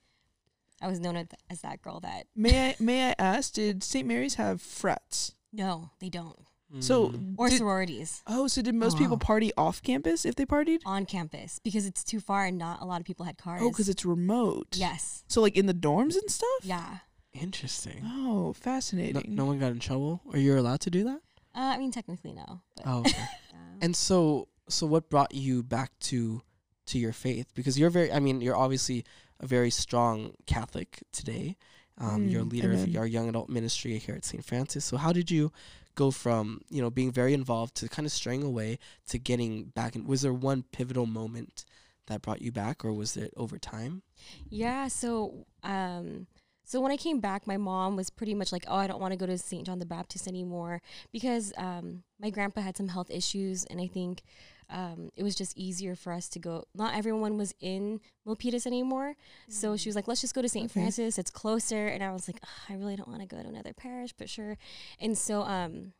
[0.80, 4.06] I was known as, as that girl that May I may I ask, did St.
[4.06, 5.32] Mary's have frats?
[5.52, 6.38] no, they don't.
[6.80, 7.34] So Mm.
[7.38, 10.80] Or did- sororities Oh, so did most Oh, people party off campus if they partied?
[10.84, 13.62] on campus because it's too far and not a lot of people had cars.
[13.64, 14.76] Oh, because it's remote.
[14.76, 16.60] yes, So like in the dorms and stuff.
[16.62, 16.98] yeah.
[17.32, 18.02] Interesting.
[18.04, 19.34] Oh, No, fascinating.
[19.34, 21.20] no one got in trouble, or you're allowed to do that?
[21.54, 23.28] Uh, I mean, technically no, but Oh, okay.
[23.52, 23.56] yeah.
[23.80, 26.42] and so, so what brought you back to
[26.86, 27.48] to your faith?
[27.54, 29.04] Because you're very, I mean, you're obviously
[29.40, 31.56] a very strong Catholic today.
[31.98, 32.88] Um, you're a Mm, leader amen.
[32.90, 34.44] of our young adult ministry here at St.
[34.44, 34.84] Francis.
[34.84, 35.52] So, how did you
[35.96, 39.96] go from you know being very involved to kind of straying away to getting back?
[39.96, 41.64] And was there one pivotal moment
[42.06, 44.02] that brought you back, or was it over time?
[44.48, 46.26] Yeah, so um
[46.68, 49.12] so when I came back, my mom was pretty much like, "Oh, I don't want
[49.12, 49.64] to go to St.
[49.64, 54.22] John the Baptist anymore because um my grandpa had some health issues and I think
[54.68, 56.64] um it was just easier for us to go.
[56.74, 59.14] Not everyone was in Milpitas anymore.
[59.48, 60.66] So she was like, "Let's just go to St.
[60.66, 60.80] Okay.
[60.80, 61.18] Francis.
[61.18, 63.72] It's closer." And I was like, "Ugh, "I really don't want to go to another
[63.72, 64.58] parish, but sure."
[65.00, 65.94] And so um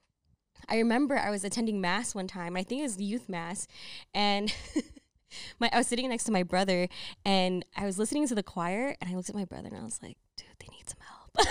[0.68, 2.57] I remember I was attending mass one time.
[2.59, 3.66] I think it was youth mass,
[4.12, 4.52] and
[5.58, 6.88] my I was sitting next to my brother,
[7.24, 9.82] and I was listening to the choir, and I looked at my brother, and I
[9.82, 11.48] was like, "Dude, they need some help."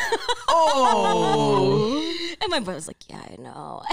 [0.49, 2.35] Oh.
[2.41, 3.83] and my brother was like, "Yeah, I know."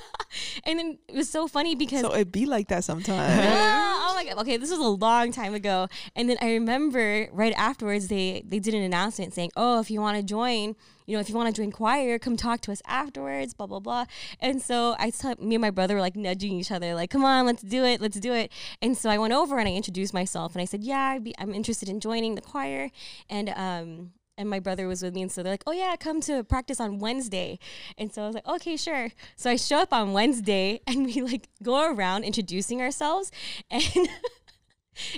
[0.64, 3.40] and then it was so funny because so it be like that sometimes.
[3.40, 4.38] Ah, oh my god.
[4.38, 5.88] Okay, this was a long time ago.
[6.16, 10.00] And then I remember right afterwards they they did an announcement saying, "Oh, if you
[10.00, 10.74] want to join,
[11.04, 13.80] you know, if you want to join choir, come talk to us afterwards." Blah blah
[13.80, 14.06] blah.
[14.40, 17.24] And so I saw me and my brother were like nudging each other, like, "Come
[17.24, 18.50] on, let's do it, let's do it."
[18.80, 21.54] And so I went over and I introduced myself and I said, "Yeah, be, I'm
[21.54, 22.90] interested in joining the choir."
[23.28, 26.20] And um and my brother was with me and so they're like oh yeah come
[26.20, 27.58] to practice on wednesday.
[27.98, 29.10] And so i was like okay sure.
[29.36, 33.30] So i show up on wednesday and we like go around introducing ourselves
[33.70, 34.08] and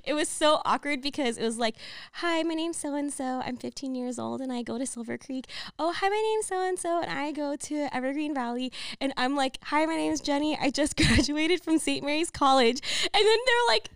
[0.04, 1.76] it was so awkward because it was like
[2.14, 5.16] hi my name's so and so i'm 15 years old and i go to silver
[5.16, 5.46] creek.
[5.78, 8.72] Oh hi my name's so and so and i go to evergreen valley.
[9.00, 10.58] And i'm like hi my name's jenny.
[10.60, 12.80] I just graduated from st mary's college.
[13.02, 13.90] And then they're like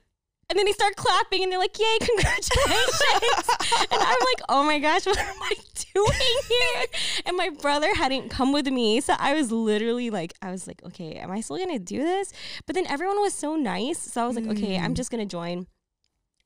[0.53, 3.49] and then they start clapping and they're like, "Yay, congratulations!"
[3.91, 5.55] and I'm like, "Oh my gosh, what am I
[5.95, 6.85] doing here?"
[7.25, 10.83] And my brother hadn't come with me, so I was literally like, I was like,
[10.85, 12.33] "Okay, am I still gonna do this?"
[12.67, 14.97] But then everyone was so nice, so I was like, "Okay, I'm Mm.
[14.97, 15.67] just gonna join."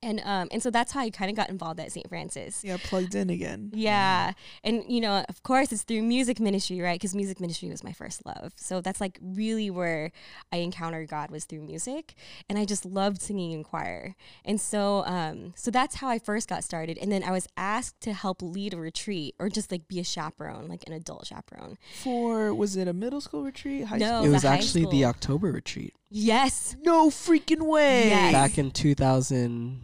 [0.02, 2.08] And um and so that's how I kind of got involved at St.
[2.08, 2.62] Francis.
[2.62, 3.70] Yeah, plugged in again.
[3.74, 4.32] Yeah.
[4.62, 6.96] And, you know, of course, it's through music ministry, right?
[7.00, 8.52] Because music ministry was my first love.
[8.56, 10.12] So that's like really where
[10.52, 12.14] I encountered God was through music.
[12.48, 14.14] And I just loved singing in choir.
[14.44, 16.98] And so, um, so that's how I first got started.
[16.98, 20.04] And then I was asked to help lead a retreat or just like be a
[20.04, 21.78] chaperone, like an adult chaperone.
[22.02, 23.86] For was it a middle school retreat?
[23.86, 24.06] High No.
[24.18, 24.24] school?
[24.26, 25.06] it was high actually the.
[25.06, 26.76] October retreat Yes.
[26.84, 28.08] No freaking way.
[28.08, 28.32] Yes.
[28.32, 28.70] back in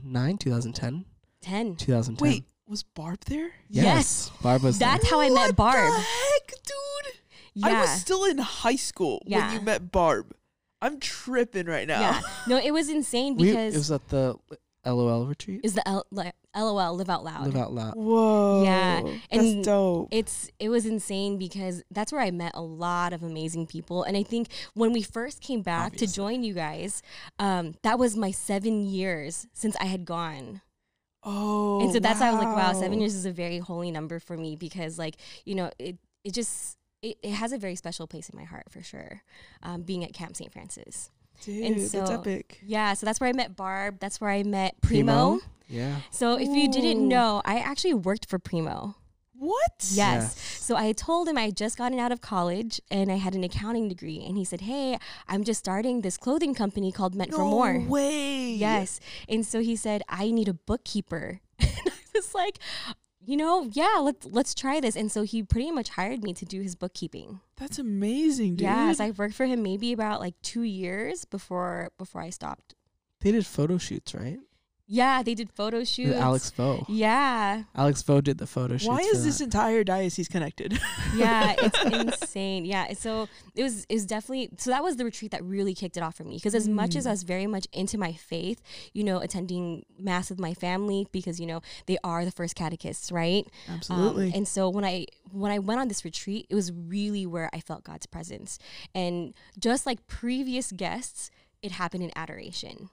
[0.03, 1.05] 2009, 2010,
[1.41, 1.77] 10.
[1.77, 2.29] 2010.
[2.29, 3.51] Wait, was Barb there?
[3.69, 4.31] Yes.
[4.43, 4.89] Barb was there.
[4.91, 5.93] That's how I met What Barb.
[5.93, 7.15] The heck, dude!
[7.55, 7.67] Yeah.
[7.69, 9.47] I was still in high school Yeah.
[9.49, 10.33] when you met Barb.
[10.81, 12.01] I'm tripping right now.
[12.01, 12.21] yeah.
[12.49, 14.37] No, it was insane We- because it was at the
[14.85, 15.61] LOL retreat.
[15.63, 17.47] is the L- like, LOL, live out loud.
[17.47, 17.95] Live out loud.
[17.95, 18.63] Whoa.
[18.65, 20.09] Yeah, That's and dope.
[20.11, 24.03] it's it was insane because that's where I met a lot of amazing people.
[24.03, 26.07] And I think when we first came back Obviously.
[26.09, 27.03] to join you guys,
[27.39, 30.61] um, that was my seven years since I had gone.
[31.25, 31.81] oh.
[31.83, 34.19] and so that's why I was like, wow, seven years is a very holy number
[34.19, 38.07] for me because like, you know, it it just it, it has a very special
[38.07, 39.23] place in my heart for sure.
[39.63, 40.53] Um, being at Camp St.
[40.53, 41.11] Francis.
[41.45, 42.61] Dude, that's so- epic.
[42.65, 43.99] Yeah, so that's where I met Barb.
[43.99, 45.41] That's where I met Primo.
[45.73, 45.97] Yeah.
[46.11, 48.97] So if you didn't know, I actually worked for Primo.
[49.35, 49.73] What?
[49.81, 49.97] Yes.
[49.97, 50.59] Yes.
[50.61, 53.43] So I told him I had just gotten out of college and I had an
[53.43, 54.23] accounting degree.
[54.25, 57.81] And he said, Hey, I'm just starting this clothing company called Meant No for More.
[57.81, 58.53] way.
[58.53, 59.01] Yes.
[59.29, 61.41] And so he said, I need a bookkeeper.
[61.59, 62.61] and I was like,
[63.25, 64.95] you know, yeah, let's let's try this.
[64.95, 67.41] And so he pretty much hired me to do his bookkeeping.
[67.57, 68.63] That's amazing, dude.
[68.63, 72.75] Yes, I worked for him maybe about like two years before before I stopped.
[73.21, 74.39] They did photo shoots, right?
[74.87, 76.19] Yeah, they did photo With shoots.
[76.19, 76.85] Alex Vo.
[76.89, 77.63] Yeah.
[77.75, 78.89] Alex Vo did the photo shoot.
[78.89, 79.45] Why is this that.
[79.45, 80.79] entire diocese connected?
[81.15, 82.65] yeah, it's insane.
[82.65, 85.97] Yeah, so it was it was definitely so that was the retreat that really kicked
[85.97, 88.61] it off for me because as much as I was very much into my faith,
[88.93, 93.13] you know, attending mass with my family because you know they are the first catechists,
[93.13, 93.47] right?
[93.69, 94.33] Um, Absolutely.
[94.35, 97.61] and so when I when I went on this retreat, it was really where I
[97.61, 98.59] felt God's presence,
[98.95, 101.31] and just like previous guests,
[101.63, 102.91] it happened in adoration,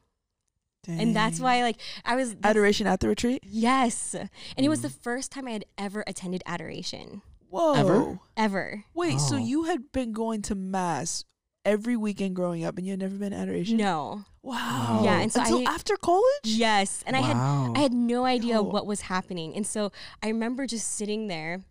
[0.87, 3.43] and that's why like I was that's- adoration at the retreat.
[3.45, 5.01] Yes, and it was the mm.
[5.01, 7.73] first time I had ever attended adoration Whoa.
[7.73, 8.19] Ever?
[8.37, 8.83] ever.
[8.93, 9.39] Wait, so Oh.
[9.39, 11.25] you had been going to mass
[11.65, 13.77] every weekend growing up, and you had never been to adoration?
[13.77, 14.25] No.
[14.41, 15.01] Wow.
[15.03, 16.23] Yeah, and so until I- after college.
[16.43, 18.61] Yes, and I had I had no idea Yo.
[18.61, 19.91] what was happening, and so
[20.23, 21.63] I remember just sitting there,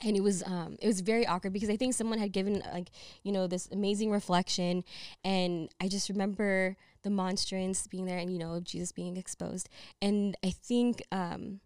[0.00, 2.90] and it was um it was very awkward because I think someone had given like
[3.22, 4.84] you know this amazing reflection,
[5.24, 9.68] and I just remember the monstrance being there, and you know Jesus being exposed,
[10.00, 11.60] and I think um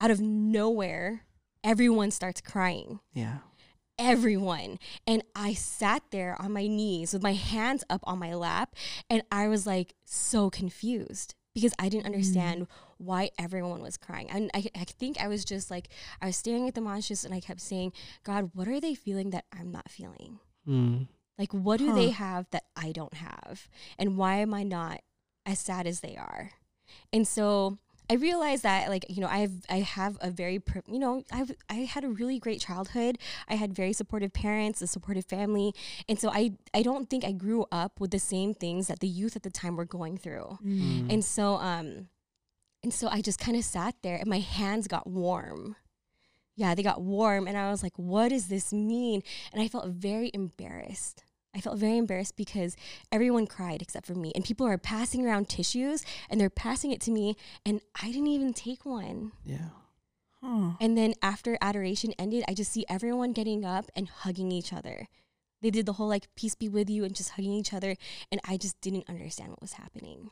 [0.00, 1.22] out of nowhere
[1.64, 3.38] everyone starts crying yeah.
[3.98, 4.78] everyone.
[5.06, 8.74] And I sat there on my knees with my hands up on my lap,
[9.10, 12.66] and I was like so confused because I didn't understand
[12.98, 14.30] why everyone was crying.
[14.30, 15.88] And I, I think I was just like,
[16.20, 17.92] I was staring at the monstrance and I kept saying,
[18.24, 20.38] God, what are they feeling that I'm not feeling?
[20.66, 21.08] Mm.
[21.38, 23.68] Like, what do they have that I don't have?
[23.98, 25.02] And why am I not
[25.44, 26.52] as sad as they are?
[27.12, 27.78] And so
[28.08, 31.50] I realized that, like, you know, I have, I have a very, you know, I've,
[31.68, 33.18] I had a really great childhood.
[33.48, 35.74] I had very supportive parents, a supportive family.
[36.08, 39.08] And so I, I don't think I grew up with the same things that the
[39.08, 40.58] youth at the time were going through.
[40.64, 41.12] Mm.
[41.12, 42.08] And so, um,
[42.86, 45.74] and so I just kind of sat there and my hands got warm.
[46.54, 47.48] Yeah, they got warm.
[47.48, 49.24] And I was like, what does this mean?
[49.52, 51.24] And I felt very embarrassed.
[51.52, 52.76] I felt very embarrassed because
[53.10, 54.30] everyone cried except for me.
[54.36, 57.34] And people are passing around tissues and they're passing it to me.
[57.64, 59.32] And I didn't even take one.
[59.44, 59.70] Yeah.
[60.40, 60.74] Huh.
[60.80, 65.08] And then after adoration ended, I just see everyone getting up and hugging each other.
[65.60, 67.96] They did the whole like, peace be with you, and just hugging each other.
[68.30, 70.30] And I just didn't understand what was happening.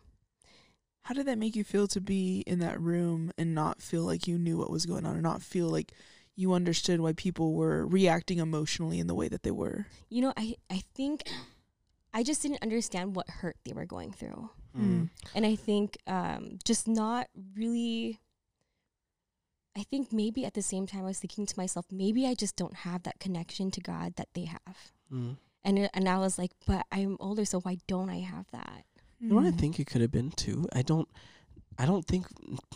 [1.04, 4.26] How did that make you feel to be in that room and not feel like
[4.26, 5.92] you knew what was going on, or not feel like
[6.36, 9.86] you understood why people were reacting emotionally in the way that they were?
[10.10, 11.22] you know, I, I think
[12.12, 14.50] I just didn't understand what hurt they were going through.
[14.76, 15.10] Mm.
[15.34, 18.18] And I think um, just not really,
[19.76, 22.56] I think maybe at the same time I was thinking to myself, maybe I just
[22.56, 24.92] don't have that connection to God that they have.
[25.12, 25.36] Mm.
[25.64, 28.84] And, it- and I was like, but I'm older, so why don't I have that?
[29.20, 29.58] You know what I Mm.
[29.58, 30.66] think it could have been too?
[30.72, 31.08] I don't
[31.78, 32.26] I don't think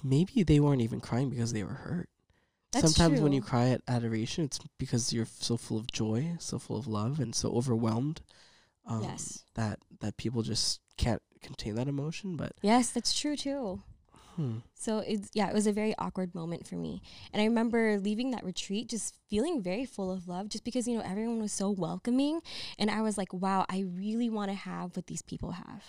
[0.03, 2.09] maybe they weren't even crying because they were hurt.
[2.73, 6.59] That's Sometimes when you cry at adoration, it's because you're so full of joy, so
[6.59, 8.21] full of love, and so overwhelmed
[8.87, 9.45] Um, Yes.
[9.55, 13.83] That that people just can't contain that emotion, but Yes, that's true too.
[14.37, 14.59] hmm.
[14.75, 17.03] So it's yeah, it was a very awkward moment for me.
[17.33, 20.97] And I remember leaving that retreat just feeling very full of love just because, you
[20.97, 22.41] know, everyone was so welcoming
[22.79, 25.85] and I was like, wow, I really want to have what these people have.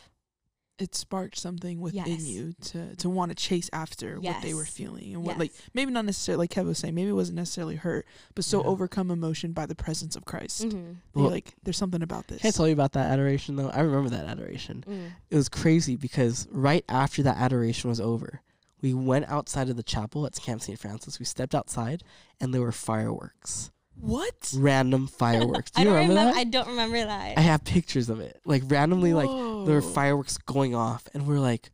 [0.79, 2.23] It sparked something within Yes.
[2.23, 5.91] you to to want to chase after what they were feeling and what like maybe
[5.91, 8.67] not necessarily like Kevin was saying maybe it wasn't necessarily hurt but so Yeah.
[8.69, 10.63] overcome emotion by the presence of Christ.
[10.69, 10.95] Mhm.
[11.13, 12.41] Well- like there's something about this.
[12.41, 13.69] Can I tell you about that adoration though?
[13.69, 14.83] I remember that adoration.
[14.87, 15.11] Mm.
[15.29, 18.41] It was crazy because right after that adoration was over,
[18.81, 20.79] we went outside of the chapel at Camp St.
[20.79, 21.19] Francis.
[21.19, 22.03] We stepped outside
[22.39, 23.71] and there were fireworks.
[23.99, 24.53] What?
[24.55, 25.71] Random fireworks.
[25.71, 26.39] Do I you don't remember remember that?
[26.39, 27.37] I don't remember that.
[27.37, 28.39] I have pictures of it.
[28.45, 29.29] Like randomly like
[29.65, 31.71] there were fireworks going off and we're like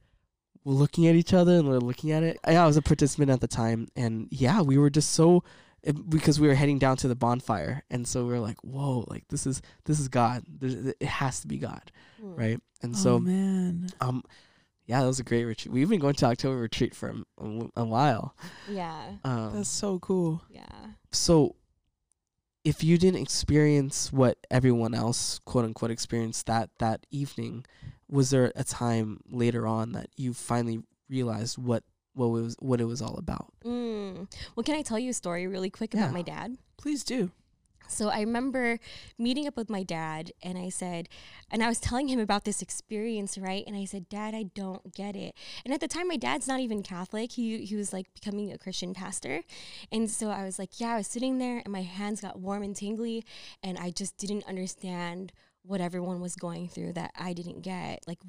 [0.63, 2.39] we're looking at each other and we're looking at it.
[2.47, 5.43] Yeah, I was a participant at the time and yeah, we were just so
[5.83, 9.05] it, because we were heading down to the bonfire and so we were like, "Whoa,
[9.07, 10.43] like this is this is God.
[10.47, 12.37] There's, it has to be God." Mm.
[12.37, 12.59] Right?
[12.81, 13.89] And oh so man.
[14.01, 14.23] um
[14.87, 15.73] yeah, that was a great retreat.
[15.73, 18.35] We've been going to October retreat for a, a, a while.
[18.69, 19.13] Yeah.
[19.23, 20.43] Um, That's so cool.
[20.49, 20.65] Yeah.
[21.11, 21.55] so
[22.65, 27.63] if you didn't experience what everyone else quote unquote experienced that that evening
[28.09, 31.83] was there a time later on that you finally realized what
[32.15, 34.27] what was what it was all about Mm.
[34.55, 36.01] Well, can I tell you a story really quick Yeah.
[36.03, 36.57] about my dad?
[36.77, 37.31] Please do.
[37.87, 38.79] So I remember
[39.17, 41.09] meeting up with my dad and I said,
[41.51, 43.63] and I was telling him about this experience, right?
[43.67, 45.35] And I said, Dad, I don't get it.
[45.63, 47.33] And at the time, my dad's not even Catholic.
[47.33, 49.41] He, he was like becoming a Christian pastor.
[49.91, 52.63] And so I was like, Yeah, I was sitting there and my hands got warm
[52.63, 53.23] and tingly.
[53.63, 55.31] And I just didn't understand
[55.63, 58.03] what everyone was going through that I didn't get.
[58.07, 58.19] Like,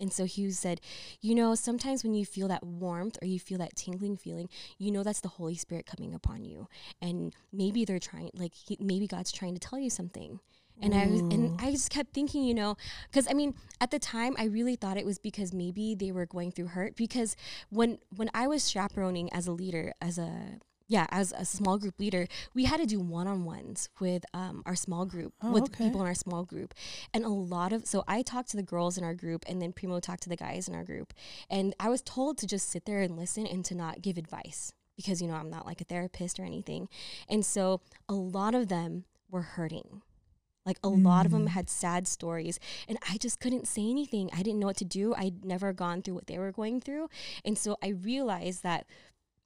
[0.00, 0.80] and so Hughes said,
[1.20, 4.90] You know, sometimes when you feel that warmth or you feel that tingling feeling, you
[4.90, 6.68] know that's the Holy Spirit coming upon you.
[7.00, 10.40] And maybe they're trying, like, he, maybe God's trying to tell you something.
[10.80, 12.76] And I was, and I just kept thinking, you know,
[13.08, 16.26] because I mean, at the time, I really thought it was because maybe they were
[16.26, 16.96] going through hurt.
[16.96, 17.36] Because
[17.70, 21.98] when when I was chaperoning as a leader, as a yeah, as a small group
[21.98, 25.64] leader, we had to do one on ones with um, our small group, Oh, with
[25.64, 25.84] okay.
[25.84, 26.74] people in our small group.
[27.14, 29.72] And a lot of, so I talked to the girls in our group, and then
[29.72, 31.12] Primo talked to the guys in our group.
[31.48, 34.72] And I was told to just sit there and listen and to not give advice
[34.96, 36.88] because, you know, I'm not like a therapist or anything.
[37.28, 40.02] And so a lot of them were hurting.
[40.64, 41.50] Like a lot of them Mm.
[41.50, 44.30] had sad stories, and I just couldn't say anything.
[44.32, 45.12] I didn't know what to do.
[45.16, 47.08] I'd never gone through what they were going through.
[47.44, 48.86] And so I realized that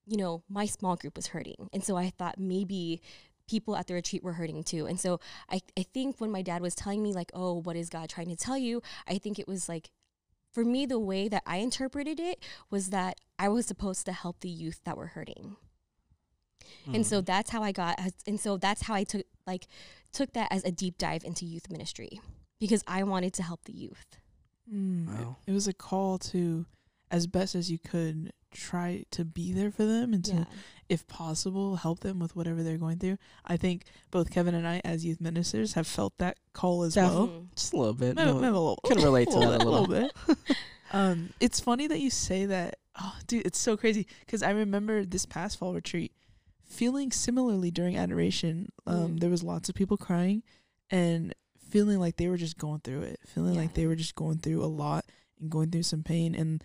[0.06, 1.68] you know, my small group was hurting.
[1.72, 3.00] And so I thought maybe
[3.48, 4.86] people at the retreat were hurting too.
[4.86, 7.88] And so I, I think when my dad was telling me, like, oh, what is
[7.90, 8.82] God trying to tell you?
[9.08, 9.90] I think it was like,
[10.52, 14.40] for me, the way that I interpreted it was that I was supposed to help
[14.40, 15.56] the youth that were hurting.
[16.86, 19.66] And so that's how I got, and so that's how I took, like,
[20.12, 22.20] took that as a deep dive into youth ministry
[22.60, 24.06] because I wanted to help the youth.
[24.72, 26.64] Mm, it- It was a call to,
[27.10, 30.44] as best as you could, try to be there for them and to, Yeah.
[30.88, 33.18] if possible, help them with whatever they're going through.
[33.44, 37.10] I think both Kevin and I, as youth ministers, have felt that call as Def-
[37.12, 37.28] well.
[37.28, 37.54] Mhm.
[37.54, 39.86] just a little bit Maybe, No, maybe a little, can relate to that a little.
[39.86, 40.12] bit.
[40.92, 42.78] um, it's funny that you say that.
[43.00, 46.12] Oh, dude, it's so crazy because I remember this past fall retreat
[46.64, 48.72] feeling similarly during adoration.
[48.86, 49.20] Um, Mm.
[49.20, 50.42] there was lots of people crying
[50.90, 54.38] and feeling like they were just going through it, feeling like they were just going
[54.38, 55.04] through a lot
[55.40, 56.64] and going through some pain and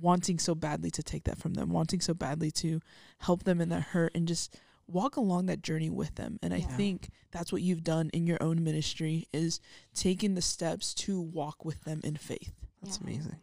[0.00, 2.80] wanting so badly to take that from them, wanting so badly to
[3.18, 4.56] help them in that hurt and just
[4.86, 6.38] walk along that journey with them.
[6.42, 9.58] And I think that's what you've done in your own ministry is
[9.94, 12.52] taking the steps to walk with them in faith.
[12.82, 13.06] that's Yeah.
[13.08, 13.36] amazing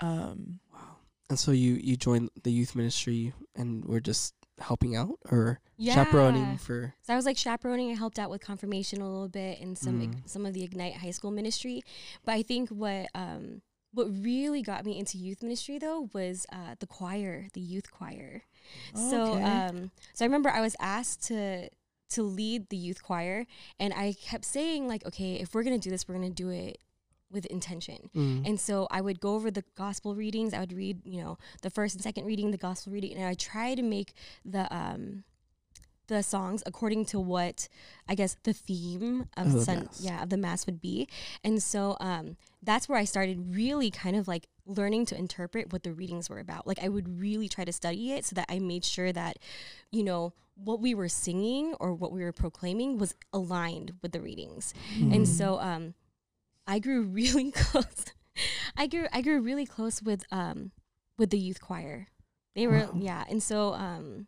[0.00, 0.96] Um, wow
[1.30, 5.94] and so you you joined the youth ministry and we're just helping out or Yeah.
[5.94, 7.90] chaperoning for So I was like chaperoning.
[7.90, 10.28] I helped out with confirmation a little bit and some Mm.
[10.28, 11.82] some of the Ignite High School ministry.
[12.24, 13.62] But I think what um
[13.94, 18.42] what really got me into youth ministry though was uh, the choir, the youth choir.
[18.94, 19.42] So Okay.
[19.42, 21.68] um so I remember I was asked to
[22.10, 23.46] to lead the youth choir
[23.78, 26.78] and I kept saying like okay if we're gonna do this we're gonna do it
[27.30, 28.10] with intention.
[28.14, 28.46] Mm.
[28.48, 30.54] And so I would go over the gospel readings.
[30.54, 33.34] I would read, you know, the first and second reading, the gospel reading, and I
[33.34, 35.24] try to make the um
[36.08, 37.68] the songs according to what
[38.08, 40.00] I guess the theme of sun, mass.
[40.02, 41.08] yeah, of the mass would be.
[41.42, 45.82] And so um that's where I started really kind of like learning to interpret what
[45.82, 46.66] the readings were about.
[46.66, 49.38] Like I would really try to study it so that I made sure that,
[49.90, 54.20] you know, what we were singing or what we were proclaiming was aligned with the
[54.20, 54.72] readings.
[55.10, 55.26] And Mm.
[55.26, 55.94] so um
[56.66, 58.06] I grew really close.
[58.76, 60.72] I grew I grew really close with um
[61.18, 62.08] with the youth choir.
[62.54, 62.98] They were Wow.
[63.00, 64.26] yeah, and so um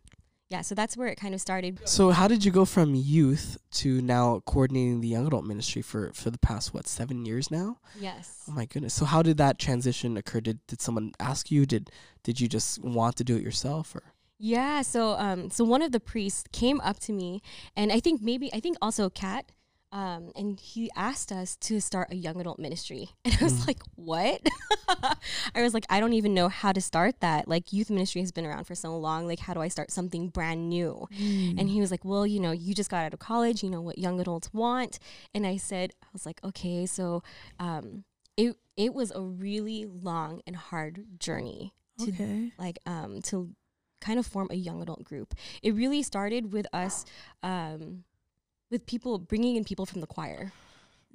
[0.49, 1.79] yeah, so that's where it kind of started.
[1.85, 6.11] So how did you go from youth to now coordinating the young adult ministry for
[6.13, 7.79] for the past what seven years now?
[7.99, 8.43] Yes.
[8.47, 8.93] Oh my goodness!
[8.93, 10.39] So how did that transition occur?
[10.39, 11.65] Did did someone ask you?
[11.65, 11.89] Did
[12.23, 14.03] did you just want to do it yourself or?
[14.39, 17.41] Yeah, so um, so one of the priests came up to me,
[17.75, 19.51] and I think maybe I think also Kat,
[19.91, 23.67] um, and he asked us to start a young adult ministry, and I was Mm.
[23.67, 24.41] like, "What?"
[25.55, 27.47] I was like, "I don't even know how to start that.
[27.47, 29.27] Like, youth ministry has been around for so long.
[29.27, 31.59] Like, how do I start something brand new?" Mm.
[31.59, 33.63] And he was like, "Well, you know, you just got out of college.
[33.63, 34.99] You know what young adults want."
[35.33, 37.23] And I said, "I was like, okay, so
[37.59, 38.03] um,
[38.35, 42.51] it it was a really long and hard journey to okay.
[42.59, 43.49] like um to
[43.99, 45.33] kind of form a young adult group.
[45.63, 47.03] It really started with us
[47.41, 48.03] um
[48.69, 50.51] with people bringing in people from the choir.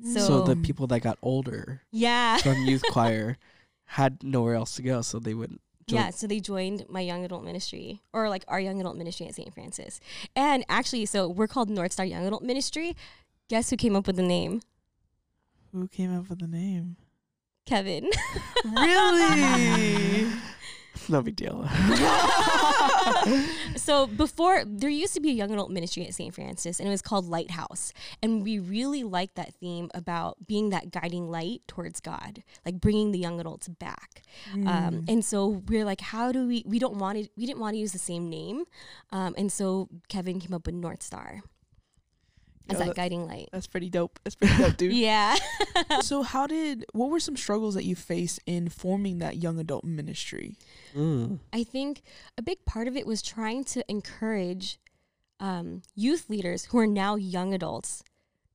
[0.03, 2.39] So, So the people that got older yeah.
[2.39, 3.37] from youth choir
[3.85, 5.59] had nowhere else to go, so they would.
[5.87, 9.27] join- Yeah, so they joined my young adult ministry or like our young adult ministry
[9.27, 9.53] at St.
[9.53, 10.01] Francis.
[10.35, 12.97] And actually, so we're called North Star Young Adult Ministry.
[13.49, 14.63] Guess who came up with the name?
[15.73, 16.97] Who came up with the name?
[17.67, 18.11] Kevin.
[18.65, 20.31] Really?
[21.09, 21.69] no big deal.
[23.77, 26.35] so before there used to be a young adult ministry at St.
[26.35, 27.93] Francis and it was called Lighthouse.
[28.23, 33.13] And we really liked that theme about being that guiding light towards God, like bringing
[33.13, 34.23] the young adults back.
[34.55, 34.69] Mm.
[34.69, 37.75] Um, and so we're like, how do we, we don't want to, we didn't want
[37.75, 38.65] to use the same name.
[39.11, 41.43] Um, and so Kevin came up with North Star
[42.69, 43.49] as Yo, that that- guiding light.
[43.53, 44.19] That's pretty dope.
[44.25, 44.93] That's pretty dope, dude.
[44.97, 45.37] Yeah.
[46.03, 49.85] so how did what were some struggles that you faced in forming that young adult
[49.85, 50.57] ministry?
[50.95, 51.41] Mm.
[51.53, 52.03] I think
[52.39, 54.79] a big part of it was trying to encourage
[55.41, 58.03] um, youth leaders who are now young adults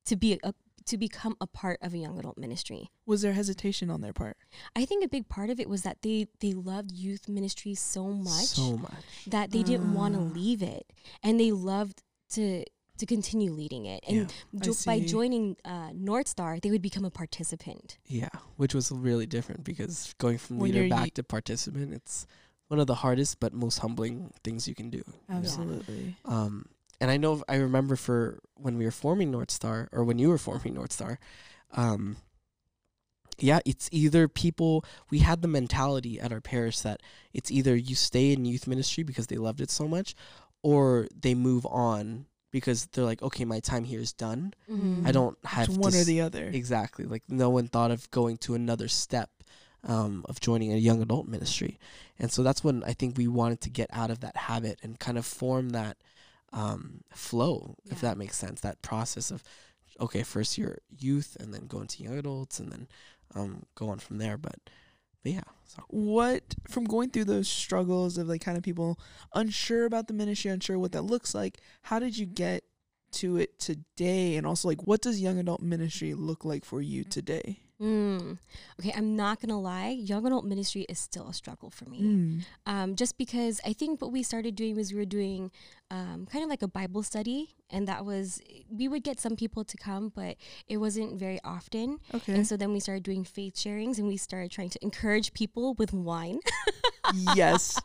[0.05, 0.53] to be a,
[0.86, 2.89] to become a part of a young adult ministry.
[3.05, 4.38] Was there hesitation on their part?
[4.74, 8.05] I think a big part of it was that they they loved youth ministry so
[8.08, 8.93] much So much.
[9.28, 10.32] that they didn't want to Ah.
[10.34, 12.64] leave it, and they loved to
[12.97, 14.03] to continue leading it.
[14.07, 17.97] And I jo- by joining uh, North Star, they would become a participant.
[18.05, 22.27] Yeah, which was really different because going from When leader back ye- to participant, it's
[22.67, 25.03] one of the hardest but most humbling things you can do.
[25.29, 26.15] Absolutely.
[26.25, 26.65] Um,
[26.99, 30.29] and I know I remember for when we were forming North Star, or when you
[30.29, 31.19] were forming North Star,
[31.71, 32.17] um,
[33.39, 34.83] yeah, it's either people.
[35.11, 37.01] We had the mentality at our parish that
[37.33, 40.15] it's either you stay in youth ministry because they loved it so much,
[40.63, 44.53] or they move on because they're like, okay, my time here is done.
[44.71, 45.05] Mm-hmm.
[45.05, 46.47] I don't have It's to one or the other.
[46.47, 47.05] Exactly.
[47.05, 49.29] Like no one thought of going to another step
[49.83, 51.79] um, of joining a young adult ministry.
[52.19, 54.99] And so that's when I think we wanted to get out of that habit and
[54.99, 55.97] kind of form that
[56.53, 59.43] um, flow, if that makes sense, that process of,
[59.99, 62.87] okay, first you're youth and then go into young adults and then
[63.35, 64.37] um, go on from there.
[64.37, 64.55] But
[65.32, 65.41] yeah.
[65.65, 65.84] So.
[65.88, 68.99] what from going through those struggles of like kind of people
[69.36, 72.63] unsure about the ministry, unsure what that looks like, how did you get
[73.13, 74.36] to it today?
[74.36, 77.59] And also like what does young adult ministry look like for you today?
[77.82, 78.39] Mm.
[78.80, 79.89] Okay, I'm not gonna lie.
[79.89, 82.01] Young adult ministry is still a struggle for me.
[82.01, 82.45] Mm.
[82.65, 85.51] Um, just because I think what we started doing was we were doing
[85.89, 89.63] um, kind of like a Bible study, and that was we would get some people
[89.63, 90.35] to come, but
[90.67, 91.99] it wasn't very often.
[92.13, 92.33] Okay.
[92.33, 95.73] And so then we started doing faith sharings, and we started trying to encourage people
[95.75, 96.39] with wine.
[97.35, 97.79] yes.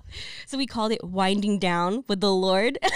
[0.46, 2.78] so we called it winding down with the Lord.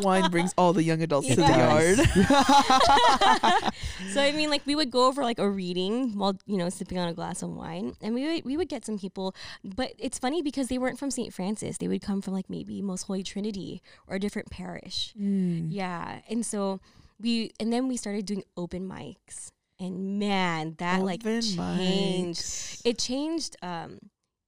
[0.00, 1.98] Wine brings all the young adults to the yard.
[4.12, 6.98] so I mean, like we would go over like a reading while you know sipping
[6.98, 9.34] on a glass of wine, and we would we would get some people.
[9.62, 11.32] But it's funny because they weren't from St.
[11.32, 15.12] Francis; they would come from like maybe Most Holy Trinity or different parish.
[15.20, 15.66] Mm.
[15.68, 16.80] Yeah, and so
[17.20, 21.58] we and then we started doing open mics, and man, that like changed.
[21.58, 22.80] mics.
[22.84, 23.56] It changed.
[23.62, 23.98] Um,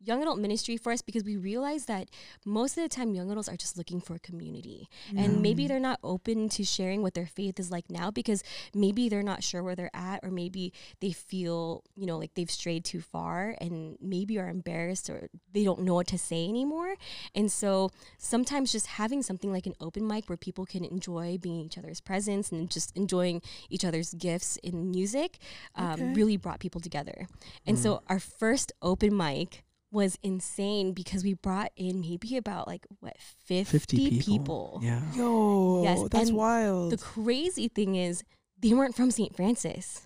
[0.05, 2.09] young adult ministry for us because we realized that
[2.45, 5.69] most of the time young adults are just looking for a community and maybe Mm.
[5.69, 8.43] they're not open to sharing what their faith is like now because
[8.75, 12.51] maybe they're not sure where they're at or maybe they feel you know like they've
[12.51, 16.95] strayed too far and maybe are embarrassed or they don't know what to say anymore
[17.35, 21.61] and so sometimes just having something like an open mic where people can enjoy being
[21.61, 23.41] each other's presence and just enjoying
[23.71, 25.39] each other's gifts in music
[25.77, 26.13] um, Okay.
[26.13, 27.27] really brought people together
[27.67, 29.64] and so our first open mic
[29.95, 33.17] was insane because we brought in maybe about like what
[33.47, 34.19] 50, 50 people.
[34.21, 34.81] people.
[34.83, 35.01] Yeah.
[35.15, 36.91] Yo, Yes, that's and wild.
[36.93, 38.23] The crazy thing is
[38.59, 39.35] they weren't from St.
[39.37, 40.03] Francis.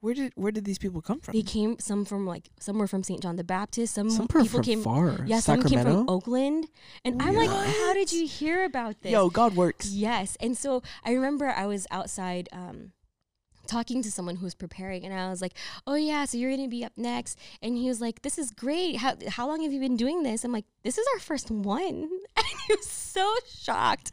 [0.00, 1.32] where did where did these people come from?
[1.34, 3.20] They came some from like some were from St.
[3.22, 5.24] John the Baptist, some, Some people people from came far.
[5.26, 6.04] Yeah, some came Sacramento.
[6.04, 6.66] from Oakland.
[7.04, 9.12] And I'm like, how did you hear about this?
[9.12, 9.90] Yo, God works.
[9.90, 10.36] Yes.
[10.40, 12.92] And so I remember I was outside um,
[13.66, 15.54] talking to someone who was preparing and I was like,
[15.86, 18.50] "Oh yeah, so you're going to be up next." And he was like, "This is
[18.50, 18.96] great.
[18.96, 22.10] How how long have you been doing this?" I'm like, "This is our first one."
[22.34, 24.12] And he was so shocked.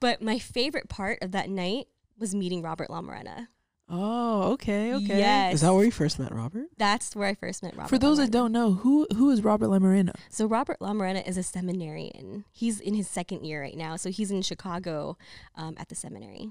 [0.00, 1.86] But my favorite part of that night
[2.18, 3.48] was meeting Robert Lamorena.
[3.90, 5.18] Oh, okay, okay.
[5.18, 5.54] Yes.
[5.54, 6.66] Is that where you first met Robert?
[6.76, 7.88] That's where I first met Robert.
[7.88, 10.12] For those that don't know, who who is Robert Lamarina?
[10.28, 12.44] So Robert Lamarena is a seminarian.
[12.52, 13.96] He's in his second year right now.
[13.96, 15.16] So he's in Chicago
[15.54, 16.50] um, at the seminary.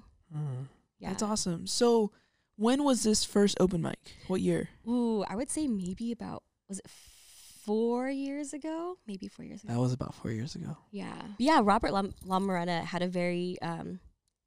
[0.99, 1.09] Yeah.
[1.09, 1.67] That's awesome.
[1.67, 2.11] So,
[2.57, 3.99] when was this first open mic?
[4.27, 4.69] What year?
[4.87, 6.87] Ooh, I would say maybe about was it
[7.65, 8.97] four years ago?
[9.07, 9.73] Maybe four years ago.
[9.73, 10.77] That was about four years ago.
[10.91, 11.13] Yeah.
[11.37, 13.99] Yeah, Robert Lam- Lamaretta had a very um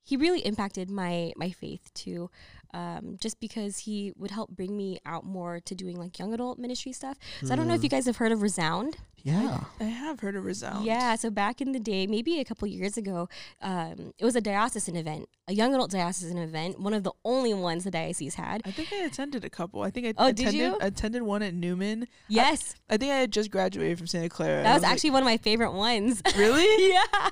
[0.02, 2.30] he really impacted my my faith too.
[2.72, 6.56] Um, just because he would help bring me out more to doing like young adult
[6.56, 7.18] ministry stuff.
[7.42, 8.96] So I don't know if you guys have heard of Resound.
[9.24, 9.64] Yeah.
[9.80, 10.84] I have heard of Resound.
[10.86, 13.28] Yeah, so back in the day, maybe a couple years ago,
[13.60, 17.52] um, it was a diocesan event, a young adult diocesan event, one of the only
[17.54, 18.62] ones the diocese had.
[18.64, 19.82] I think I attended a couple.
[19.82, 20.78] I think I Oh, did attended, you?
[20.80, 22.06] attended one at Newman.
[22.28, 24.62] Yes, I think I had just graduated from Santa Clara.
[24.62, 26.22] that was I like, actually one of my favorite ones.
[26.36, 26.88] really.
[26.92, 27.30] yeah.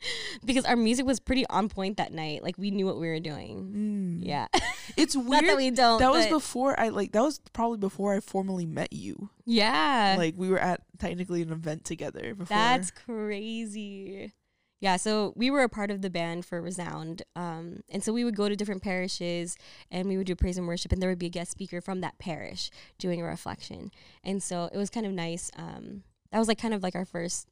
[0.44, 2.42] Because our music was pretty on point that night.
[2.42, 4.20] Like we knew what we were doing.
[4.22, 4.26] Mm.
[4.26, 4.46] Yeah.
[4.96, 5.44] It's Not weird.
[5.48, 5.98] that we don't.
[5.98, 7.12] that was before I like.
[7.12, 9.30] That was probably before I formally met you.
[9.44, 10.14] Yeah.
[10.16, 12.56] like we were at technically an event together before.
[12.56, 14.32] That's crazy.
[14.80, 17.22] Yeah, so we were a part of the band for Resound.
[17.34, 19.56] Um, and so we would go to different parishes
[19.90, 22.00] and we would do praise and worship, and there would be a guest speaker from
[22.02, 23.90] that parish doing a reflection.
[24.22, 25.50] And so it was kind of nice.
[25.56, 27.48] Um, that was like kind of like our first,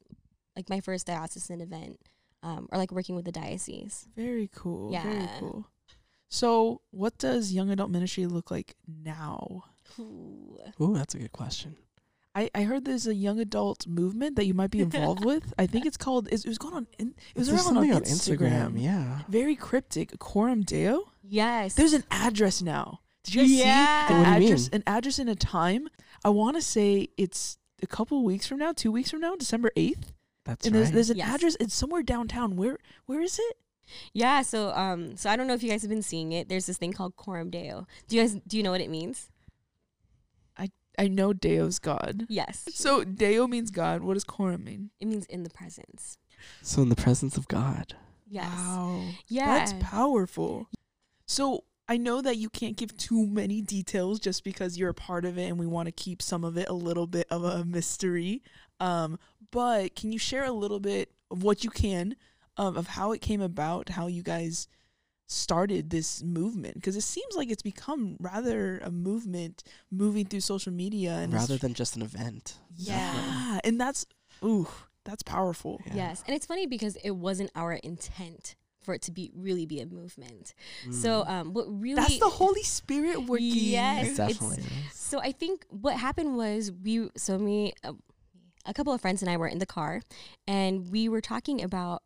[0.55, 1.99] like my first diocesan event,
[2.45, 4.07] um, or like working with the diocese.
[4.15, 4.91] very cool.
[4.91, 5.03] Yeah.
[5.03, 5.67] Very cool.
[6.29, 9.65] So, what does young adult ministry look like now?
[9.99, 10.57] Ooh.
[10.81, 11.77] Ooh, that's a good question.
[12.37, 15.53] I, I heard there's a young adult movement that you might be involved with.
[15.57, 16.27] I think it's called.
[16.31, 16.87] It was going on.
[16.99, 18.73] In, it was There's around on something Instagram.
[18.81, 19.19] Yeah.
[19.29, 20.19] Very cryptic.
[20.19, 21.11] Coram Deo.
[21.23, 21.75] Yes.
[21.75, 22.99] There's an address now.
[23.23, 24.07] Did you guys Yeah.
[24.07, 24.61] see an What address?
[24.63, 24.69] mean?
[24.73, 25.87] An address and a time.
[26.25, 29.71] I want to say it's a couple weeks from now, two weeks from now, December
[29.77, 30.11] eighth.
[30.45, 30.79] That's And right.
[30.81, 31.35] there's, there's an Yes.
[31.35, 31.57] address.
[31.59, 32.55] It's somewhere downtown.
[32.55, 32.77] Where
[33.07, 33.57] where is it?
[34.13, 34.41] yeah.
[34.41, 36.47] So, um, so I don't know if you guys have been seeing it.
[36.49, 37.85] There's this thing called Coram Deo.
[38.07, 39.29] Do you guys do you know what it means?
[40.57, 42.25] I I know Deo's God.
[42.29, 42.65] Yes.
[42.73, 44.01] So Deo means God.
[44.01, 44.91] What does coram mean?
[44.99, 46.17] It means in the presence.
[46.61, 47.95] so in the presence of God.
[48.27, 48.51] Yes.
[48.55, 49.01] Wow.
[49.27, 49.45] Yeah.
[49.45, 50.67] That's powerful.
[51.27, 55.25] So I know that you can't give too many details just because you're a part
[55.25, 57.63] of it and we want to keep some of it a little bit of a
[57.63, 58.41] mystery.
[58.79, 59.19] Um,
[59.51, 62.15] but can you share a little bit of what you can
[62.57, 64.67] um, of how it came about, how you guys
[65.27, 66.75] started this movement?
[66.75, 71.57] Because it seems like it's become rather a movement moving through social media and rather
[71.57, 72.57] than just an event.
[72.75, 73.13] Yeah.
[73.13, 74.05] yeah, and that's
[74.43, 74.67] ooh,
[75.03, 75.81] that's powerful.
[75.85, 75.95] Yeah.
[75.95, 76.23] Yes.
[76.25, 78.55] And it's funny because it wasn't our intent
[78.85, 80.53] for it to be really be a movement.
[80.91, 81.29] So Mm.
[81.29, 83.47] um what really That's the Holy Spirit working.
[83.51, 84.07] Yes.
[84.07, 84.63] It it's- definitely.
[84.93, 87.93] So I think what happened was we so me uh,
[88.65, 90.01] a couple of friends and I were in the car
[90.47, 92.01] and we were talking about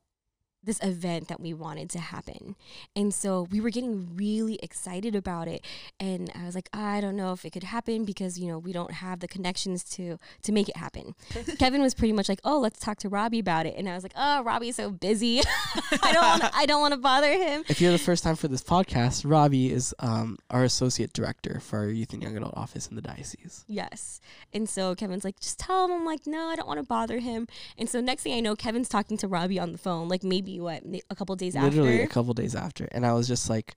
[0.63, 2.55] this event that we wanted to happen.
[2.95, 5.65] And so we were getting really excited about it
[5.99, 8.71] and I was like, I don't know if it could happen because, you know, we
[8.73, 11.15] don't have the connections to to make it happen.
[11.59, 14.03] Kevin was pretty much like, "Oh, let's talk to Robbie about it." And I was
[14.03, 15.41] like, "Oh, Robbie's so busy.
[16.03, 18.47] I don't want I don't want to bother him." If you're the first time for
[18.47, 22.87] this podcast, Robbie is um, our associate director for our youth and young adult office
[22.87, 23.65] in the diocese.
[23.67, 24.19] Yes.
[24.53, 25.91] And so Kevin's like, just tell him.
[25.91, 27.47] I'm like, no, I don't want to bother him.
[27.77, 30.48] And so next thing I know, Kevin's talking to Robbie on the phone, like maybe
[30.59, 31.69] what, a couple days after?
[31.69, 33.75] Literally a couple days after, and I was just like,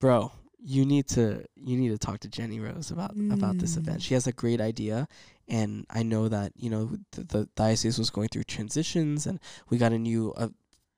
[0.00, 0.32] "Bro,
[0.62, 3.78] you need to you need to talk to Jenny Rose about about this Mm.
[3.78, 4.02] event.
[4.02, 5.08] She has a great idea,
[5.48, 9.78] and I know that you know the, the diocese was going through transitions, and we
[9.78, 10.48] got a new." Uh,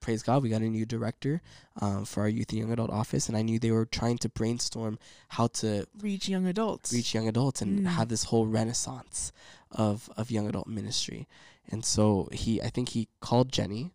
[0.01, 1.41] Praise God, we got a new director
[1.81, 4.29] um, for our youth and young adult office, and I knew they were trying to
[4.29, 6.93] brainstorm how to Reach young adults.
[6.93, 7.87] reach young adults and Mm.
[7.87, 9.31] have this whole renaissance
[9.71, 11.29] of of young adult ministry.
[11.71, 13.93] And so he, I think he called Jenny.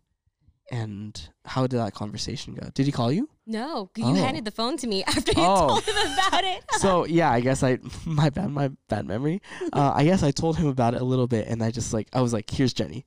[0.70, 2.68] And how did that conversation go?
[2.74, 3.28] Did he call you?
[3.46, 4.12] No, you Oh.
[4.14, 5.68] handed the phone to me after you Oh.
[5.68, 6.62] told him about it.
[6.78, 9.40] so yeah, I guess I my bad my bad memory.
[9.72, 12.08] Uh, I guess I told him about it a little bit, and I just like
[12.12, 13.06] I was like, "Here's Jenny."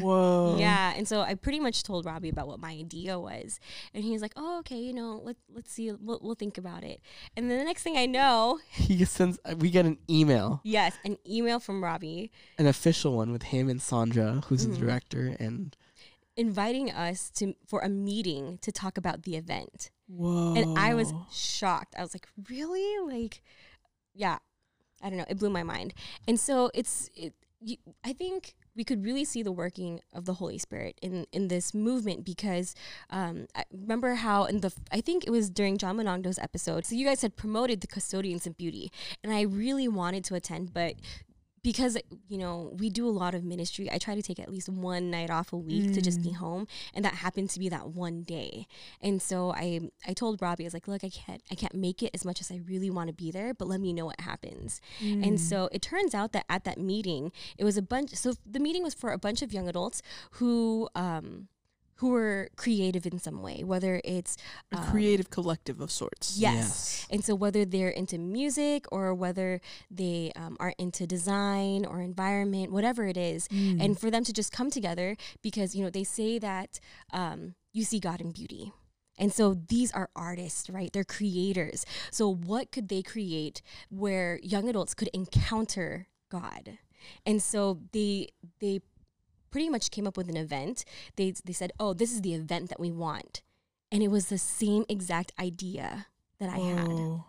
[0.00, 0.56] Whoa.
[0.58, 3.60] Yeah, and so I pretty much told Robbie about what my idea was,
[3.94, 7.00] and he's like, "Oh, okay, you know, let let's see, we'll, we'll think about it."
[7.36, 11.18] And then the next thing I know, He sends we get an email, yes, an
[11.28, 14.72] email from Robbie an official one with him and Sandra, who's Mhm.
[14.72, 15.76] the director, and
[16.36, 19.90] inviting us to for a meeting to talk about the event.
[20.08, 20.54] Whoa.
[20.54, 21.94] And I was shocked.
[21.98, 22.98] I was like, really?
[23.12, 23.42] Like,
[24.14, 24.38] yeah,
[25.02, 25.24] I don't know.
[25.28, 25.94] It blew my mind.
[26.28, 30.34] And so it's, it, you, I think we could really see the working of the
[30.34, 32.74] Holy Spirit in in this movement because
[33.10, 36.84] um, I remember how in the I think it was during John Monongdo's episode.
[36.84, 38.92] So you guys had promoted the custodians of beauty,
[39.24, 40.96] and I really wanted to attend, but
[41.66, 41.98] because
[42.28, 45.10] you know we do a lot of ministry i try to take at least one
[45.10, 45.92] night off a week mm.
[45.92, 46.36] to just be mm.
[46.36, 46.64] home
[46.94, 48.68] and that happened to be that one day
[49.02, 52.04] and so i i told robbie i was like look i can't i can't make
[52.04, 54.20] it as much as i really want to be there but let me know what
[54.20, 55.26] happens mm.
[55.26, 58.60] and so it turns out that at that meeting it was a bunch so the
[58.60, 60.02] meeting was for a bunch of young adults
[60.32, 61.48] who um
[61.96, 64.36] who are creative in some way, whether it's
[64.72, 66.36] a um, creative collective of sorts.
[66.38, 66.54] Yes.
[66.54, 67.06] yes.
[67.10, 72.70] And so whether they're into music or whether they um, are into design or environment,
[72.70, 73.82] whatever it is, mm.
[73.82, 76.80] and for them to just come together because, you know, they say that
[77.12, 78.72] um, you see God in beauty.
[79.18, 80.92] And so these are artists, right?
[80.92, 81.86] They're creators.
[82.10, 86.78] So what could they create where young adults could encounter God?
[87.24, 88.28] And so they
[88.60, 88.80] they
[89.56, 90.84] pretty much came up with an event.
[91.16, 93.40] They they said, "Oh, this is the event that we want,"
[93.90, 96.76] and it was the same exact idea that I Whoa.
[96.76, 97.20] had.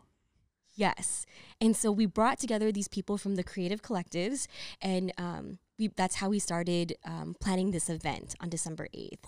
[0.76, 1.26] Yes,
[1.62, 4.48] and so we brought together these people from the creative collectives,
[4.82, 9.26] and um, we, that's how we started um, planning this event on December eighth.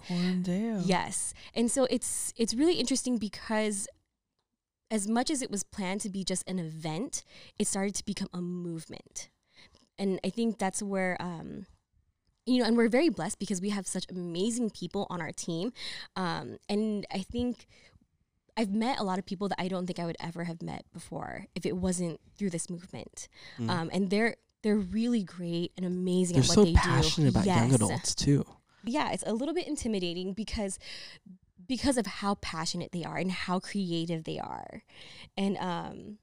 [0.83, 3.87] Yes, and so it's it's really interesting because
[4.91, 7.23] as much as it was planned to be just an event,
[7.57, 9.29] it started to become a movement.
[9.97, 11.65] And I think that's where um,
[12.49, 15.71] you know, and we're very blessed because we have such amazing people on our team.
[16.15, 17.67] Um, and I think
[18.57, 20.83] I've met a lot of people that I don't think I would ever have met
[20.91, 23.27] before if it wasn't through this movement.
[23.59, 23.69] Mm.
[23.69, 27.45] Um, and they're they're really great and amazing they're at what so they passionate about
[27.45, 27.57] yes.
[27.57, 28.45] young adults too.
[28.83, 30.79] Yeah, it's a little bit intimidating because
[31.67, 34.83] because of how passionate they are and how creative they are.
[35.37, 36.17] And um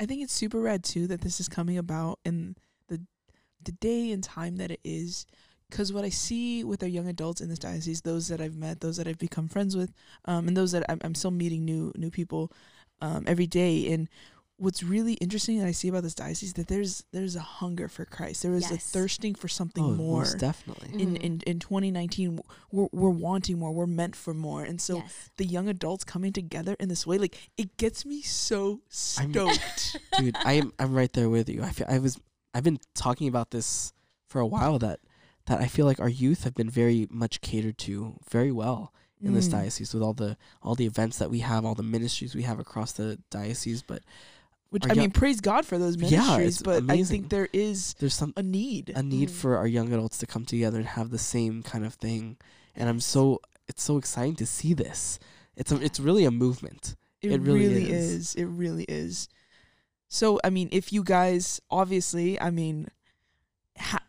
[0.00, 2.56] I think it's super rad too that this is coming about in
[2.88, 3.02] the
[3.62, 5.26] the day and time that it is
[5.70, 8.80] because what I see with our young adults in this diocese, those that I've met,
[8.80, 9.92] those that I've become friends with,
[10.24, 12.52] um, and those that I'm, I'm still meeting new new people
[13.00, 13.92] um, every day.
[13.92, 14.08] And
[14.56, 18.04] what's really interesting that I see about this diocese that there's there's a hunger for
[18.04, 18.42] Christ.
[18.42, 18.72] There is yes.
[18.72, 20.20] a thirsting for something oh, more.
[20.20, 21.00] Most definitely.
[21.00, 21.24] In, mm-hmm.
[21.24, 22.40] in in 2019,
[22.72, 23.72] we're we're wanting more.
[23.72, 24.64] We're meant for more.
[24.64, 25.30] And so yes.
[25.36, 29.98] the young adults coming together in this way, like it gets me so stoked.
[30.18, 31.62] dude, I'm I'm right there with you.
[31.62, 32.18] I feel I was
[32.54, 33.92] I've been talking about this
[34.26, 35.00] for a while that
[35.48, 39.32] that I feel like our youth have been very much catered to very well in
[39.32, 39.34] mm.
[39.34, 42.42] this diocese with all the all the events that we have, all the ministries we
[42.42, 43.82] have across the diocese.
[43.82, 44.02] But
[44.70, 46.60] which I young, mean, praise God for those ministries.
[46.60, 47.02] Yeah, but amazing.
[47.02, 49.32] I think there is there's some a need a need mm.
[49.32, 52.36] for our young adults to come together and have the same kind of thing.
[52.76, 55.18] And I'm so it's so exciting to see this.
[55.56, 56.94] It's a, it's really a movement.
[57.20, 58.10] It, it really, really is.
[58.10, 58.34] is.
[58.36, 59.28] It really is.
[60.08, 62.88] So I mean, if you guys obviously, I mean,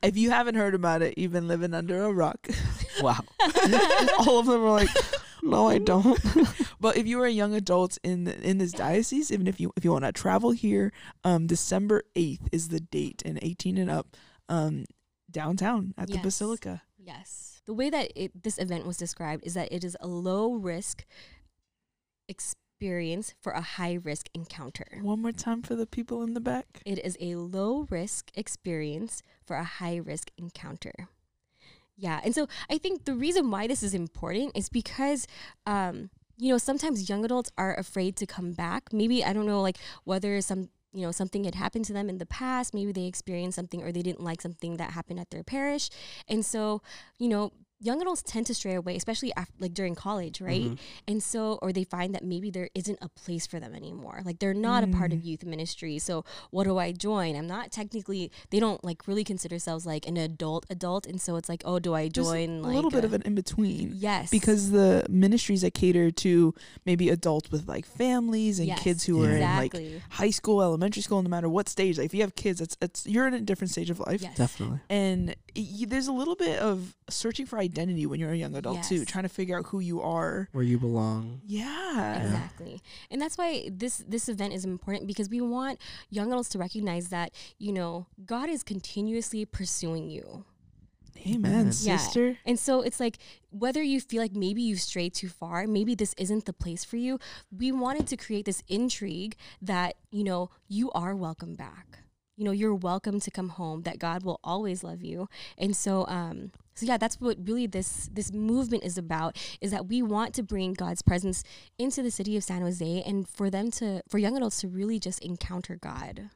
[0.01, 2.47] if you haven't heard about it, you've been living under a rock.
[3.01, 3.19] wow.
[4.19, 4.89] All of them are like,
[5.41, 6.19] no, I don't.
[6.79, 9.83] but if you are a young adult in in this diocese, even if you if
[9.85, 10.91] you want to travel here,
[11.23, 14.17] um, December eighth is the date, and eighteen and up,
[14.47, 14.85] um,
[15.31, 16.17] downtown at yes.
[16.17, 16.81] the Basilica.
[16.97, 17.61] Yes.
[17.65, 21.05] The way that it, this event was described is that it is a low risk
[22.27, 24.87] experience experience for a high risk encounter.
[25.01, 26.81] One more time for the people in the back.
[26.85, 31.09] It is a low risk experience for a high risk encounter.
[31.97, 32.21] Yeah.
[32.23, 35.27] And so I think the reason why this is important is because,
[35.65, 38.93] um, you know, sometimes young adults are afraid to come back.
[38.93, 42.17] Maybe, I don't know, like whether some you know something had happened to them in
[42.17, 45.43] the past maybe they experienced something or they didn't like something that happened at their
[45.43, 45.91] parish
[46.27, 46.81] and so
[47.19, 50.63] you know young adults tend to stray away, especially after, like during college, right?
[50.63, 50.75] Mm-hmm.
[51.07, 54.21] And so, or they find that maybe there isn't a place for them anymore.
[54.25, 54.93] Like they're not mm.
[54.93, 55.25] a part of mm.
[55.25, 55.99] youth ministry.
[55.99, 57.35] So, what do I join?
[57.35, 58.31] I'm not technically.
[58.49, 61.79] They don't like really consider themselves like an adult adult, and so it's like, oh,
[61.79, 62.49] do I join?
[62.49, 63.93] a like, little bit of an in between.
[63.95, 66.53] Yes, because the ministries that cater to
[66.85, 69.29] maybe adults with like families and yes, kids who yeah.
[69.29, 69.87] are exactly.
[69.87, 71.97] in like high school, elementary school, no matter what stage.
[71.97, 74.21] Like if you have kids, it's it's you're in a different stage of life.
[74.21, 74.35] Yes.
[74.35, 74.79] Definitely.
[74.89, 78.89] And there's a little bit of searching for identity when you're a young adult yes.
[78.89, 81.41] too, trying to figure out who you are, where you belong.
[81.45, 82.81] Yeah, exactly.
[83.09, 87.09] And that's why this this event is important because we want young adults to recognize
[87.09, 90.45] that you know God is continuously pursuing you.
[91.27, 91.97] Amen, yeah.
[91.97, 92.37] sister.
[92.45, 93.17] And so it's like
[93.51, 96.97] whether you feel like maybe you've strayed too far, maybe this isn't the place for
[96.97, 97.19] you.
[97.51, 101.99] We wanted to create this intrigue that you know you are welcome back
[102.39, 106.07] you know you're welcome to come home that god will always love you and so
[106.07, 110.33] um so yeah that's what really this this movement is about is that we want
[110.33, 111.43] to bring god's presence
[111.77, 114.99] into the city of san jose and for them to for young adults to really
[114.99, 116.29] just encounter god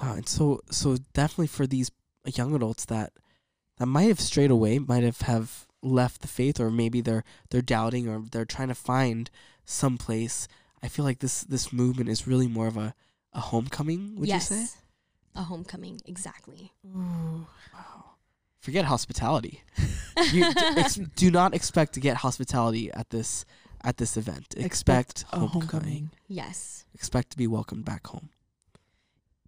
[0.00, 1.90] wow and so so definitely for these
[2.26, 3.12] young adults that
[3.78, 7.62] that might have strayed away, might have have left the faith, or maybe they're they're
[7.62, 9.30] doubting or they're trying to find
[9.64, 10.48] some place.
[10.82, 12.94] I feel like this this movement is really more of a
[13.32, 14.16] a homecoming.
[14.16, 14.50] Would yes.
[14.50, 14.72] you say?
[15.34, 16.72] A homecoming, exactly.
[16.82, 17.46] Wow.
[18.60, 19.62] Forget hospitality.
[20.32, 23.44] you d- ex- do not expect to get hospitality at this
[23.84, 24.54] at this event.
[24.56, 25.60] Expect, a homecoming.
[25.60, 26.10] homecoming.
[26.26, 26.84] Yes.
[26.94, 28.30] Expect to be welcomed back home.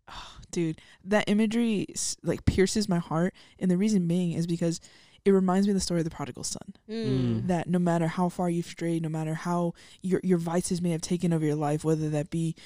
[0.08, 1.86] Oh, dude that imagery
[2.24, 4.80] like pierces my heart and the reason being is because
[5.24, 7.46] it reminds me of the story of the prodigal son Mm.
[7.46, 11.00] that no matter how far you've strayed no matter how your your vices may have
[11.02, 12.56] taken over your life whether that be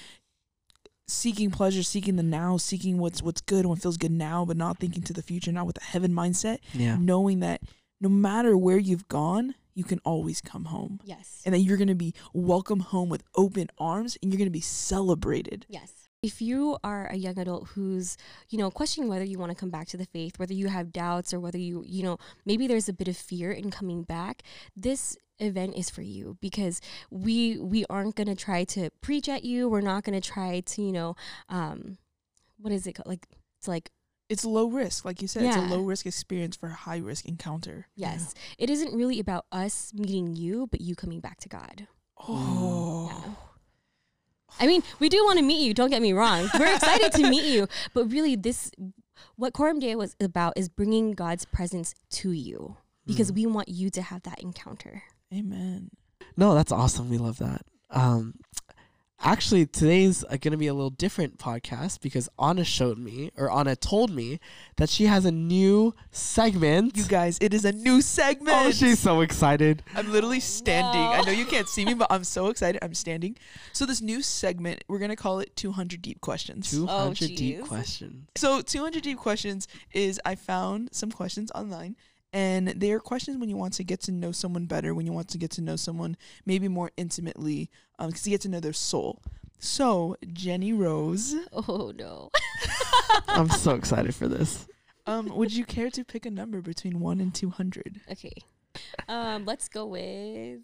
[1.07, 4.79] seeking pleasure seeking the now seeking what's what's good what feels good now but not
[4.79, 6.97] thinking to the future not with a heaven mindset Yeah.
[6.99, 7.61] knowing that
[8.01, 11.43] no matter where you've gone you can always come home Yes.
[11.45, 14.51] and that you're going to be welcome home with open arms and you're going to
[14.53, 15.93] be celebrated Yes.
[16.23, 18.17] If you are a young adult who's,
[18.49, 20.91] you know, questioning whether you want to come back to the faith, whether you have
[20.91, 24.43] doubts or whether you, you know, maybe there's a bit of fear in coming back,
[24.75, 26.81] this event is for you because
[27.11, 29.69] we we aren't going to try to preach at you.
[29.69, 31.17] We're not going to try to, you know,
[31.49, 31.99] um
[32.59, 33.09] what is it called?
[33.09, 33.27] Like
[33.59, 33.91] it's like
[34.31, 37.27] it's low risk like you said it's a low risk experience for a high risk
[37.27, 38.35] encounter yes.
[38.59, 41.87] It isn't really about us meeting you, but you coming back to God.
[42.27, 43.35] oh Yeah.
[44.61, 45.75] I mean, we do want to meet you.
[45.75, 46.49] Don't get me wrong.
[46.59, 48.71] We're excited to meet you, but really, this
[49.37, 53.35] what Coram Deo was about is bringing God's presence to you because Mm.
[53.35, 55.03] we want you to have that encounter.
[55.35, 55.91] Amen
[56.37, 57.11] No, that's awesome.
[57.11, 57.63] We love that.
[57.91, 58.35] Um,
[59.21, 63.53] actually, today's uh, going to be a little different podcast because Anna showed me, or
[63.53, 64.41] Anna told me,
[64.77, 66.97] that she has a new segment.
[66.97, 69.83] you guys it is a new segment oh, she's so excited.
[69.95, 71.01] I'm literally standing.
[71.01, 72.83] I know you can't see me, but I'm so excited.
[72.83, 73.37] I'm standing.
[73.73, 76.71] So this new segment, we're gonna call it 200 deep questions.
[76.71, 78.27] 200 deep questions.
[78.37, 81.97] So 200 deep questions is I found some questions online,
[82.35, 85.13] and they are questions when you want to get to know someone better, when you
[85.13, 88.61] want to get to know someone maybe more intimately, um, because you get to know
[88.61, 89.23] their soul.
[89.59, 92.31] So Jenny Rose, Oh no!
[93.29, 94.67] I'm so excited for this.
[95.07, 98.01] um, would you care to pick a number between one and 200?
[98.13, 98.35] Okay,
[99.09, 100.61] um, let's go with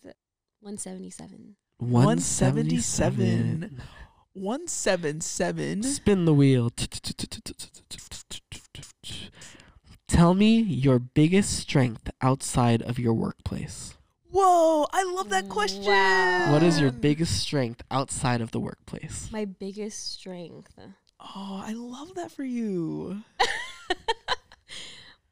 [0.61, 1.57] one seventy seven.
[1.79, 3.81] 177.
[4.35, 5.83] 177.
[5.83, 6.71] Spin the wheel.
[10.21, 13.95] Tell me your biggest strength outside of your workplace.
[14.31, 15.87] Whoa, I love that question.
[15.87, 16.53] Wow.
[16.53, 19.31] What is your biggest strength outside of the workplace?
[19.33, 20.79] My biggest strength.
[21.21, 23.23] Oh, I love that for you.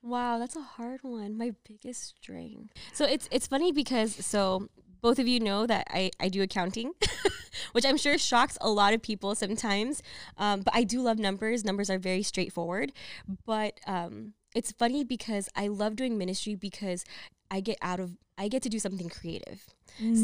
[0.00, 1.36] Wow, that's a hard one.
[1.36, 2.72] My biggest strength.
[2.94, 4.70] So it's it's funny because so
[5.02, 6.92] both of you know that I, I do accounting,
[7.72, 10.02] which I'm sure shocks a lot of people sometimes.
[10.38, 11.64] Um, but I do love numbers.
[11.64, 12.92] Numbers are very straightforward.
[13.44, 17.04] But um, it's funny because I love doing ministry because
[17.50, 19.64] I get out of I get to do something creative.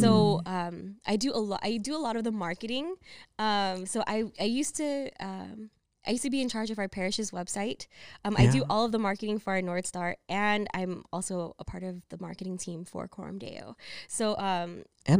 [0.00, 1.60] So um, I do a lot.
[1.64, 2.94] I do a lot of the marketing.
[3.38, 5.70] Um, so I I used to um,
[6.06, 7.86] I used to be in charge of our parish's website.
[8.24, 11.64] Um, I do all of the marketing for our North Star, and I'm also a
[11.64, 13.76] part of the marketing team for Coram Deo.
[14.06, 15.18] So um, And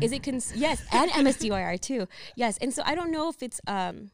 [0.00, 2.08] is, is it cons- yes, and MSDYR too.
[2.36, 4.10] Yes, and so I don't know if it's um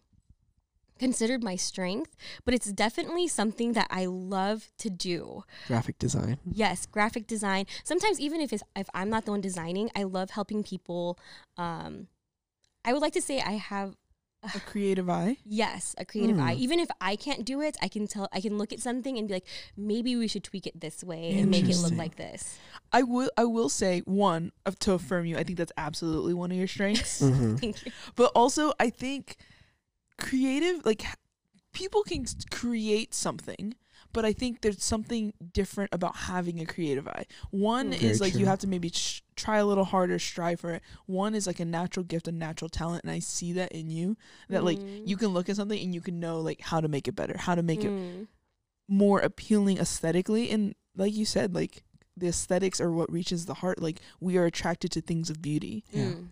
[0.99, 5.45] considered my strength, but it's definitely something that I love to do.
[5.67, 6.39] graphic design.
[6.51, 7.67] Yes, graphic design.
[7.85, 11.19] Sometimes even if it's if I'm not the one designing, I love helping people.
[11.57, 12.09] Um,
[12.85, 13.97] I would like to say I have
[14.55, 15.37] a creative eye.
[15.45, 16.55] yes a creative eye.
[16.55, 16.61] Hmm.
[16.61, 18.29] Even if I can't do it, I can tell.
[18.33, 19.47] I can look at something and be like,
[19.77, 22.59] maybe we should tweak it this way and make it look like this.
[22.93, 25.37] I will I will say one of to affirm you.
[25.37, 27.21] I think that's absolutely one of your strengths.
[27.29, 27.93] hmm Thank you.
[28.15, 29.37] but also I think
[30.19, 31.05] creative like
[31.73, 33.75] people can create something,
[34.13, 37.27] but I think there's something different about having a creative eye.
[37.51, 40.73] One Very is like you have to maybe sh- try a little harder, strive for
[40.73, 40.83] it.
[41.07, 44.17] One is like a natural gift, a natural talent, and I see that in you.
[44.49, 45.07] That like Mm.
[45.07, 47.37] you can look at something and you can know like how to make it better,
[47.39, 48.27] how to make it Mm.
[48.89, 51.85] more appealing aesthetically and like you said like
[52.17, 55.85] the aesthetics are what reaches the heart like we are attracted to things of beauty
[55.93, 56.05] Yeah.
[56.07, 56.29] Mm.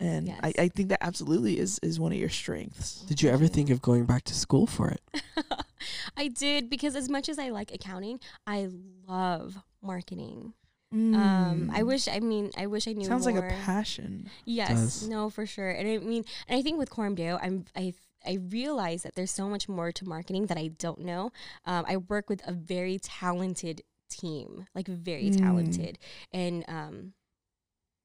[0.00, 0.54] And I, Yes.
[0.58, 3.80] I think that absolutely is is one of your strengths Did you ever think of
[3.80, 5.00] going back to school for it?
[6.16, 8.68] I did because as much as I like accounting, I
[9.06, 10.54] love marketing.
[10.92, 11.70] Um, Mm.
[11.72, 12.06] I wish.
[12.08, 13.04] I mean, I wish I knew.
[13.06, 14.68] sounds like a passion Yes,
[15.00, 15.08] does.
[15.08, 15.70] no, for sure.
[15.70, 17.94] And I mean, and I think with Coram I'm I
[18.26, 21.30] I realize that there's so much more to marketing that I don't know.
[21.66, 25.40] Um, I work with a very talented team, like very Mm.
[25.40, 25.98] talented,
[26.32, 27.12] and um,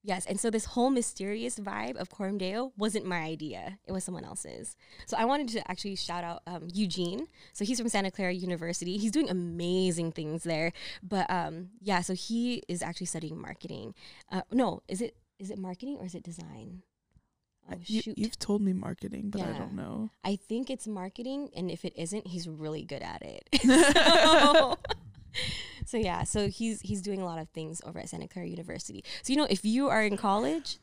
[0.02, 2.40] Yes, and so this whole mysterious vibe of Coram
[2.78, 4.78] wasn't my idea; it was someone else's.
[5.06, 7.28] So I wanted to actually shout out um, Eugene.
[7.52, 8.98] So he's from Santa Clara University.
[8.98, 10.72] He's doing amazing things there.
[11.04, 13.94] But um, yeah, so he is actually studying marketing.
[14.32, 16.84] Uh, no, is it is it marketing or is it design?
[17.72, 18.18] Oh You, shoot!
[18.18, 20.10] you've told me marketing, but I don't know.
[20.24, 23.48] I think it's marketing, and if it isn't, he's really good at it.
[23.62, 24.78] so,
[25.86, 29.04] so yeah, so he's he's doing a lot of things over at Santa Clara University.
[29.24, 30.80] So you know, if you are in college,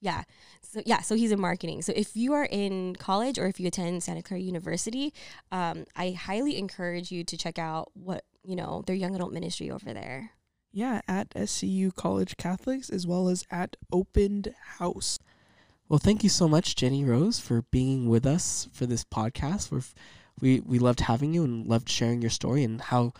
[0.00, 0.24] yeah,
[0.60, 1.82] so yeah, so he's in marketing.
[1.82, 5.12] So if you are in college or if you attend Santa Clara University,
[5.50, 9.70] um, I highly encourage you to check out what you know their young adult ministry
[9.70, 10.30] over there.
[10.72, 15.18] Yeah, at SCU College Catholics as well as at Opened House.
[15.92, 19.70] Well, thank you so much, Jenny Rose, for being with us for this podcast.
[19.70, 19.82] We're,
[20.40, 23.12] we we loved having you and loved sharing your story and how,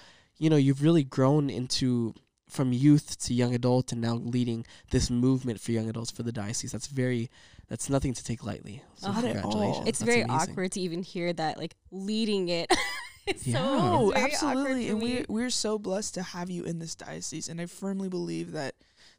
[0.42, 2.14] you know, you've really grown into
[2.48, 6.32] from youth to young adult and now leading this movement for young adults for the
[6.32, 6.72] diocese.
[6.72, 7.30] That's very,
[7.68, 8.82] that's nothing to take lightly.
[8.96, 9.52] So Not at all.
[9.52, 9.88] congratulations.
[9.88, 10.50] It's That's very amazing.
[10.50, 12.68] awkward to even hear that, like leading it.
[13.24, 13.58] It's Yeah.
[13.62, 14.88] so it's very absolutely.
[14.88, 18.50] And we we're so blessed to have you in this diocese and I firmly believe
[18.50, 18.74] that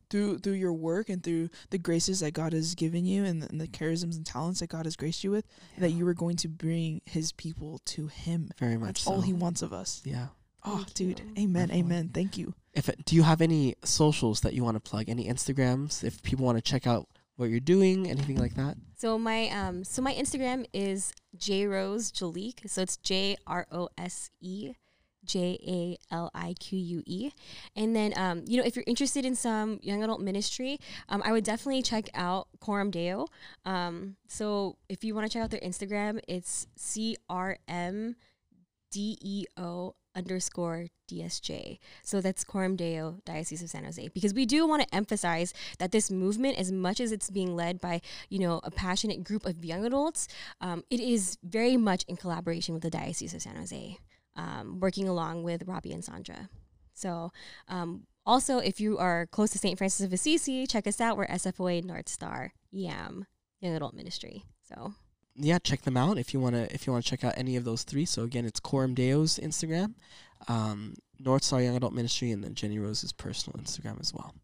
[0.10, 3.48] through through your work and through the graces that God has given you and the,
[3.50, 5.46] and the charisms and talents that God has graced you with
[5.78, 8.52] that you are going to bring his people to him.
[8.60, 9.12] very much That's so.
[9.14, 10.02] all he wants of us.
[10.04, 10.28] yeah.
[10.66, 11.20] Oh, Thank dude.
[11.20, 11.44] you.
[11.44, 11.68] Amen.
[11.68, 11.80] Definitely.
[11.80, 12.10] Amen.
[12.14, 12.54] Thank you.
[12.74, 15.10] If it, do you have any socials that you want to plug?
[15.10, 16.04] Any Instagrams?
[16.04, 18.78] If people want to check out what you're doing, anything like that?
[18.96, 22.70] So my um so my Instagram is J Rose Jalique.
[22.70, 24.74] So it's J R O S E
[25.26, 27.32] J A L I Q U E.
[27.76, 31.32] And then um you know if you're interested in some young adult ministry, um I
[31.32, 33.28] would definitely check out Coram Deo.
[33.66, 38.16] Um so if you want to check out their Instagram, it's C R M
[38.92, 41.80] D E O underscore DSJ.
[42.04, 44.08] So that's Coram Deo Diocese of San Jose.
[44.10, 47.80] Because we do want to emphasize that this movement, as much as it's being led
[47.80, 50.28] by, you know, a passionate group of young adults,
[50.62, 53.98] um, it is very much in collaboration with the Diocese of San Jose,
[54.36, 56.50] um, working along with Robbie and Sandra.
[56.94, 57.32] So
[57.68, 59.78] um, also, if you are close to St.
[59.78, 61.18] Francis of Assisi, check us out.
[61.18, 63.26] We're SFOA North Star YAM,
[63.60, 64.46] Young Adult Ministry.
[64.62, 64.94] So
[65.36, 67.84] yeah, check them out if you wanna if you wanna check out any of those
[67.84, 68.06] three.
[68.06, 69.96] So again, it's Coram Deo's Instagram,
[70.48, 74.36] um, North Star Young Adult Ministry, and then Jenny Rose's personal Instagram as well.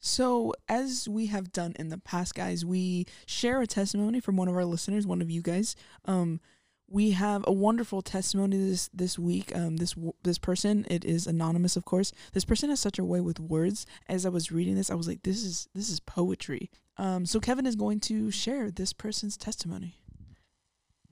[0.00, 4.48] So, as we have done in the past, guys, we share a testimony from one
[4.48, 5.74] of our listeners, one of you guys.
[6.04, 6.40] Um,
[6.88, 9.54] we have a wonderful testimony this this week.
[9.56, 12.12] Um, this this person, it is anonymous, of course.
[12.32, 13.86] This person has such a way with words.
[14.08, 17.38] As I was reading this, I was like, "This is this is poetry." Um, so
[17.38, 19.94] Kevin is going to share this person's testimony.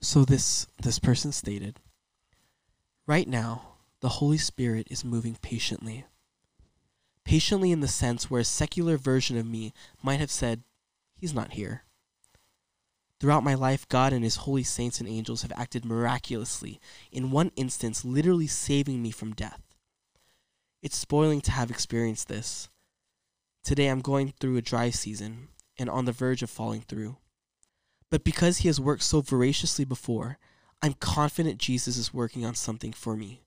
[0.01, 1.79] So this this person stated,
[3.07, 6.05] right now, the Holy Spirit is moving patiently.
[7.25, 9.73] Patiently in the sense where a secular version of me
[10.03, 10.63] might have said,
[11.17, 11.85] He's not here.
[13.19, 16.81] Throughout my life, God and His holy saints and angels have acted miraculously,
[17.11, 19.63] in one instance, literally saving me from death.
[20.83, 22.69] It's spoiling to have experienced this.
[23.65, 25.49] Today, I'm going through a dry season
[25.79, 27.17] and on the verge of falling through.
[28.11, 30.39] But because he has worked so voraciously before,
[30.83, 33.43] I'm confident Jesus is working on something for me,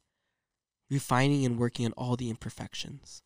[0.89, 3.21] refining and working on all the imperfections.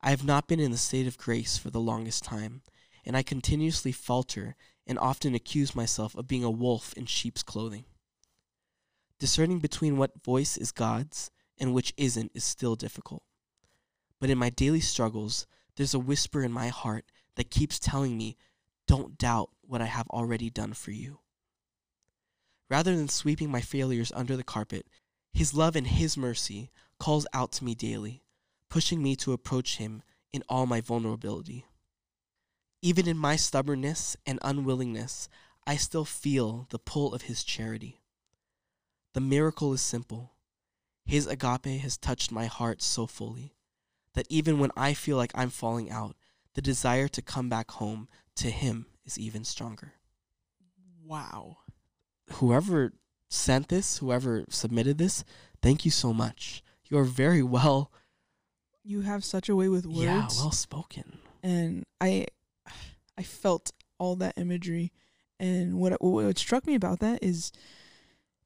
[0.00, 2.62] I have not been in the state of grace for the longest time,
[3.04, 4.56] and I continuously falter
[4.86, 7.84] and often accuse myself of being a wolf in sheep's clothing.
[9.18, 13.22] Discerning between what voice is God's and which isn't is still difficult.
[14.20, 17.04] But in my daily struggles, there's a whisper in my heart
[17.36, 18.36] that keeps telling me
[18.86, 21.20] don't doubt what I have already done for you.
[22.68, 24.86] Rather than sweeping my failures under the carpet,
[25.32, 28.22] His love and His mercy calls out to me daily,
[28.68, 30.02] pushing me to approach Him
[30.32, 31.66] in all my vulnerability.
[32.80, 35.28] Even in my stubbornness and unwillingness,
[35.66, 38.00] I still feel the pull of His charity.
[39.14, 40.32] The miracle is simple.
[41.04, 43.54] His agape has touched my heart so fully
[44.14, 46.16] that even when I feel like I'm falling out,
[46.54, 49.92] the desire to come back home to Him is even stronger.
[51.04, 51.58] Wow.
[52.34, 52.92] Whoever
[53.28, 55.24] sent this, whoever submitted this,
[55.60, 56.62] thank you so much.
[56.88, 57.90] You are very well,
[58.84, 60.00] You have such a way with words.
[60.02, 61.18] yeah, well spoken.
[61.42, 62.26] and I
[63.16, 64.92] I felt all that imagery
[65.38, 67.52] and what what struck me about that is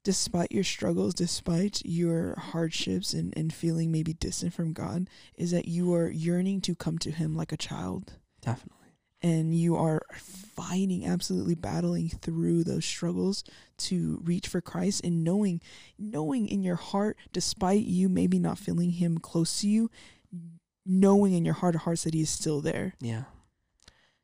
[0.07, 5.67] despite your struggles despite your hardships and, and feeling maybe distant from God is that
[5.67, 8.87] you are yearning to come to him like a child Definitely.
[9.21, 13.43] and you are fighting absolutely battling through those struggles
[13.79, 15.59] to reach for Christ and knowing
[15.99, 19.91] knowing in your heart despite you maybe not feeling him close to you
[20.87, 22.93] knowing in your heart of hearts that He is still there.
[23.01, 23.23] Yeah.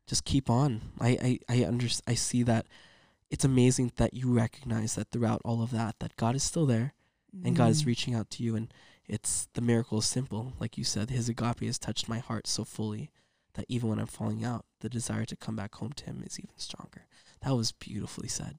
[0.08, 0.82] Just keep on.
[1.00, 2.68] I I I under, I see that
[3.34, 6.94] it's amazing that you recognize that throughout all of that that God is still there
[7.46, 7.88] and God is Mm.
[7.92, 8.68] reaching out to you and
[9.16, 12.64] it's the miracle is simple like you said his agape has touched my heart so
[12.64, 13.10] fully
[13.56, 16.40] that even when I'm falling out the desire to come back home to him is
[16.40, 17.02] even stronger.
[17.42, 18.56] That was beautifully said.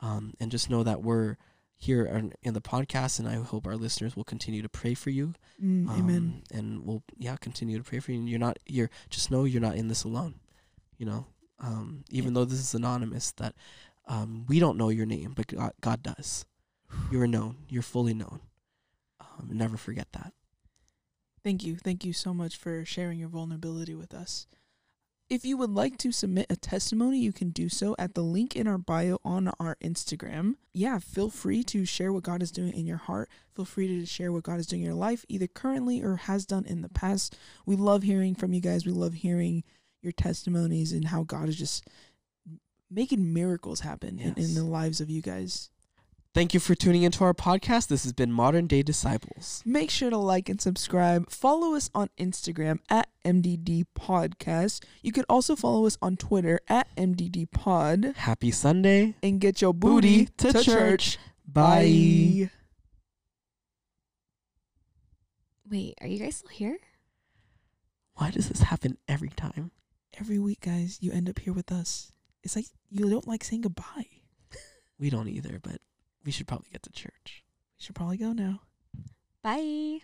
[0.00, 1.36] Um and just know that we're
[1.80, 5.10] here on, in the podcast and I hope our listeners will continue to pray for
[5.10, 6.16] you Mm, amen.
[6.16, 8.18] um, and we'll yeah continue to pray for you.
[8.20, 10.34] And you're not you're just know you're not in this alone.
[11.00, 11.26] You know,
[11.60, 13.54] um, even though this is anonymous, that
[14.08, 16.44] um, we don't know your name, but God, God does.
[17.12, 17.56] You're known.
[17.68, 18.40] You're fully known.
[19.20, 20.32] Um, never forget that.
[21.44, 21.76] Thank you.
[21.76, 24.46] Thank you so much for sharing your vulnerability with us.
[25.30, 28.56] If you would like to submit a testimony, you can do so at the link
[28.56, 30.54] in our bio on our Instagram.
[30.72, 33.28] Yeah, feel free to share what God is doing in your heart.
[33.54, 36.46] Feel free to share what God is doing in your life, either currently or has
[36.46, 37.36] done in the past.
[37.66, 38.86] We love hearing from you guys.
[38.86, 39.64] We love hearing
[40.00, 41.86] your testimonies and how God is just
[42.90, 45.70] making miracles happen in, in the lives of you guys.
[46.34, 47.88] Thank you for tuning into our podcast.
[47.88, 49.62] This has been Modern Day Disciples.
[49.64, 51.30] Make sure to like and subscribe.
[51.30, 54.84] Follow us on Instagram at MDD Podcast.
[55.02, 58.12] You could also follow us on Twitter at MDD Pod.
[58.18, 59.14] Happy Sunday.
[59.22, 61.18] And get your booty, Booty to church.
[61.46, 62.50] Bye.
[65.68, 66.78] Wait, are you guys still here?
[68.14, 69.70] Why does this happen every time?
[70.20, 72.12] Every week, guys, you end up here with us.
[72.42, 74.06] It's like you don't like saying goodbye.
[75.00, 75.80] We don't either, but
[76.24, 77.44] we should probably get to church.
[77.78, 78.62] We should probably go now.
[79.44, 80.00] Bye.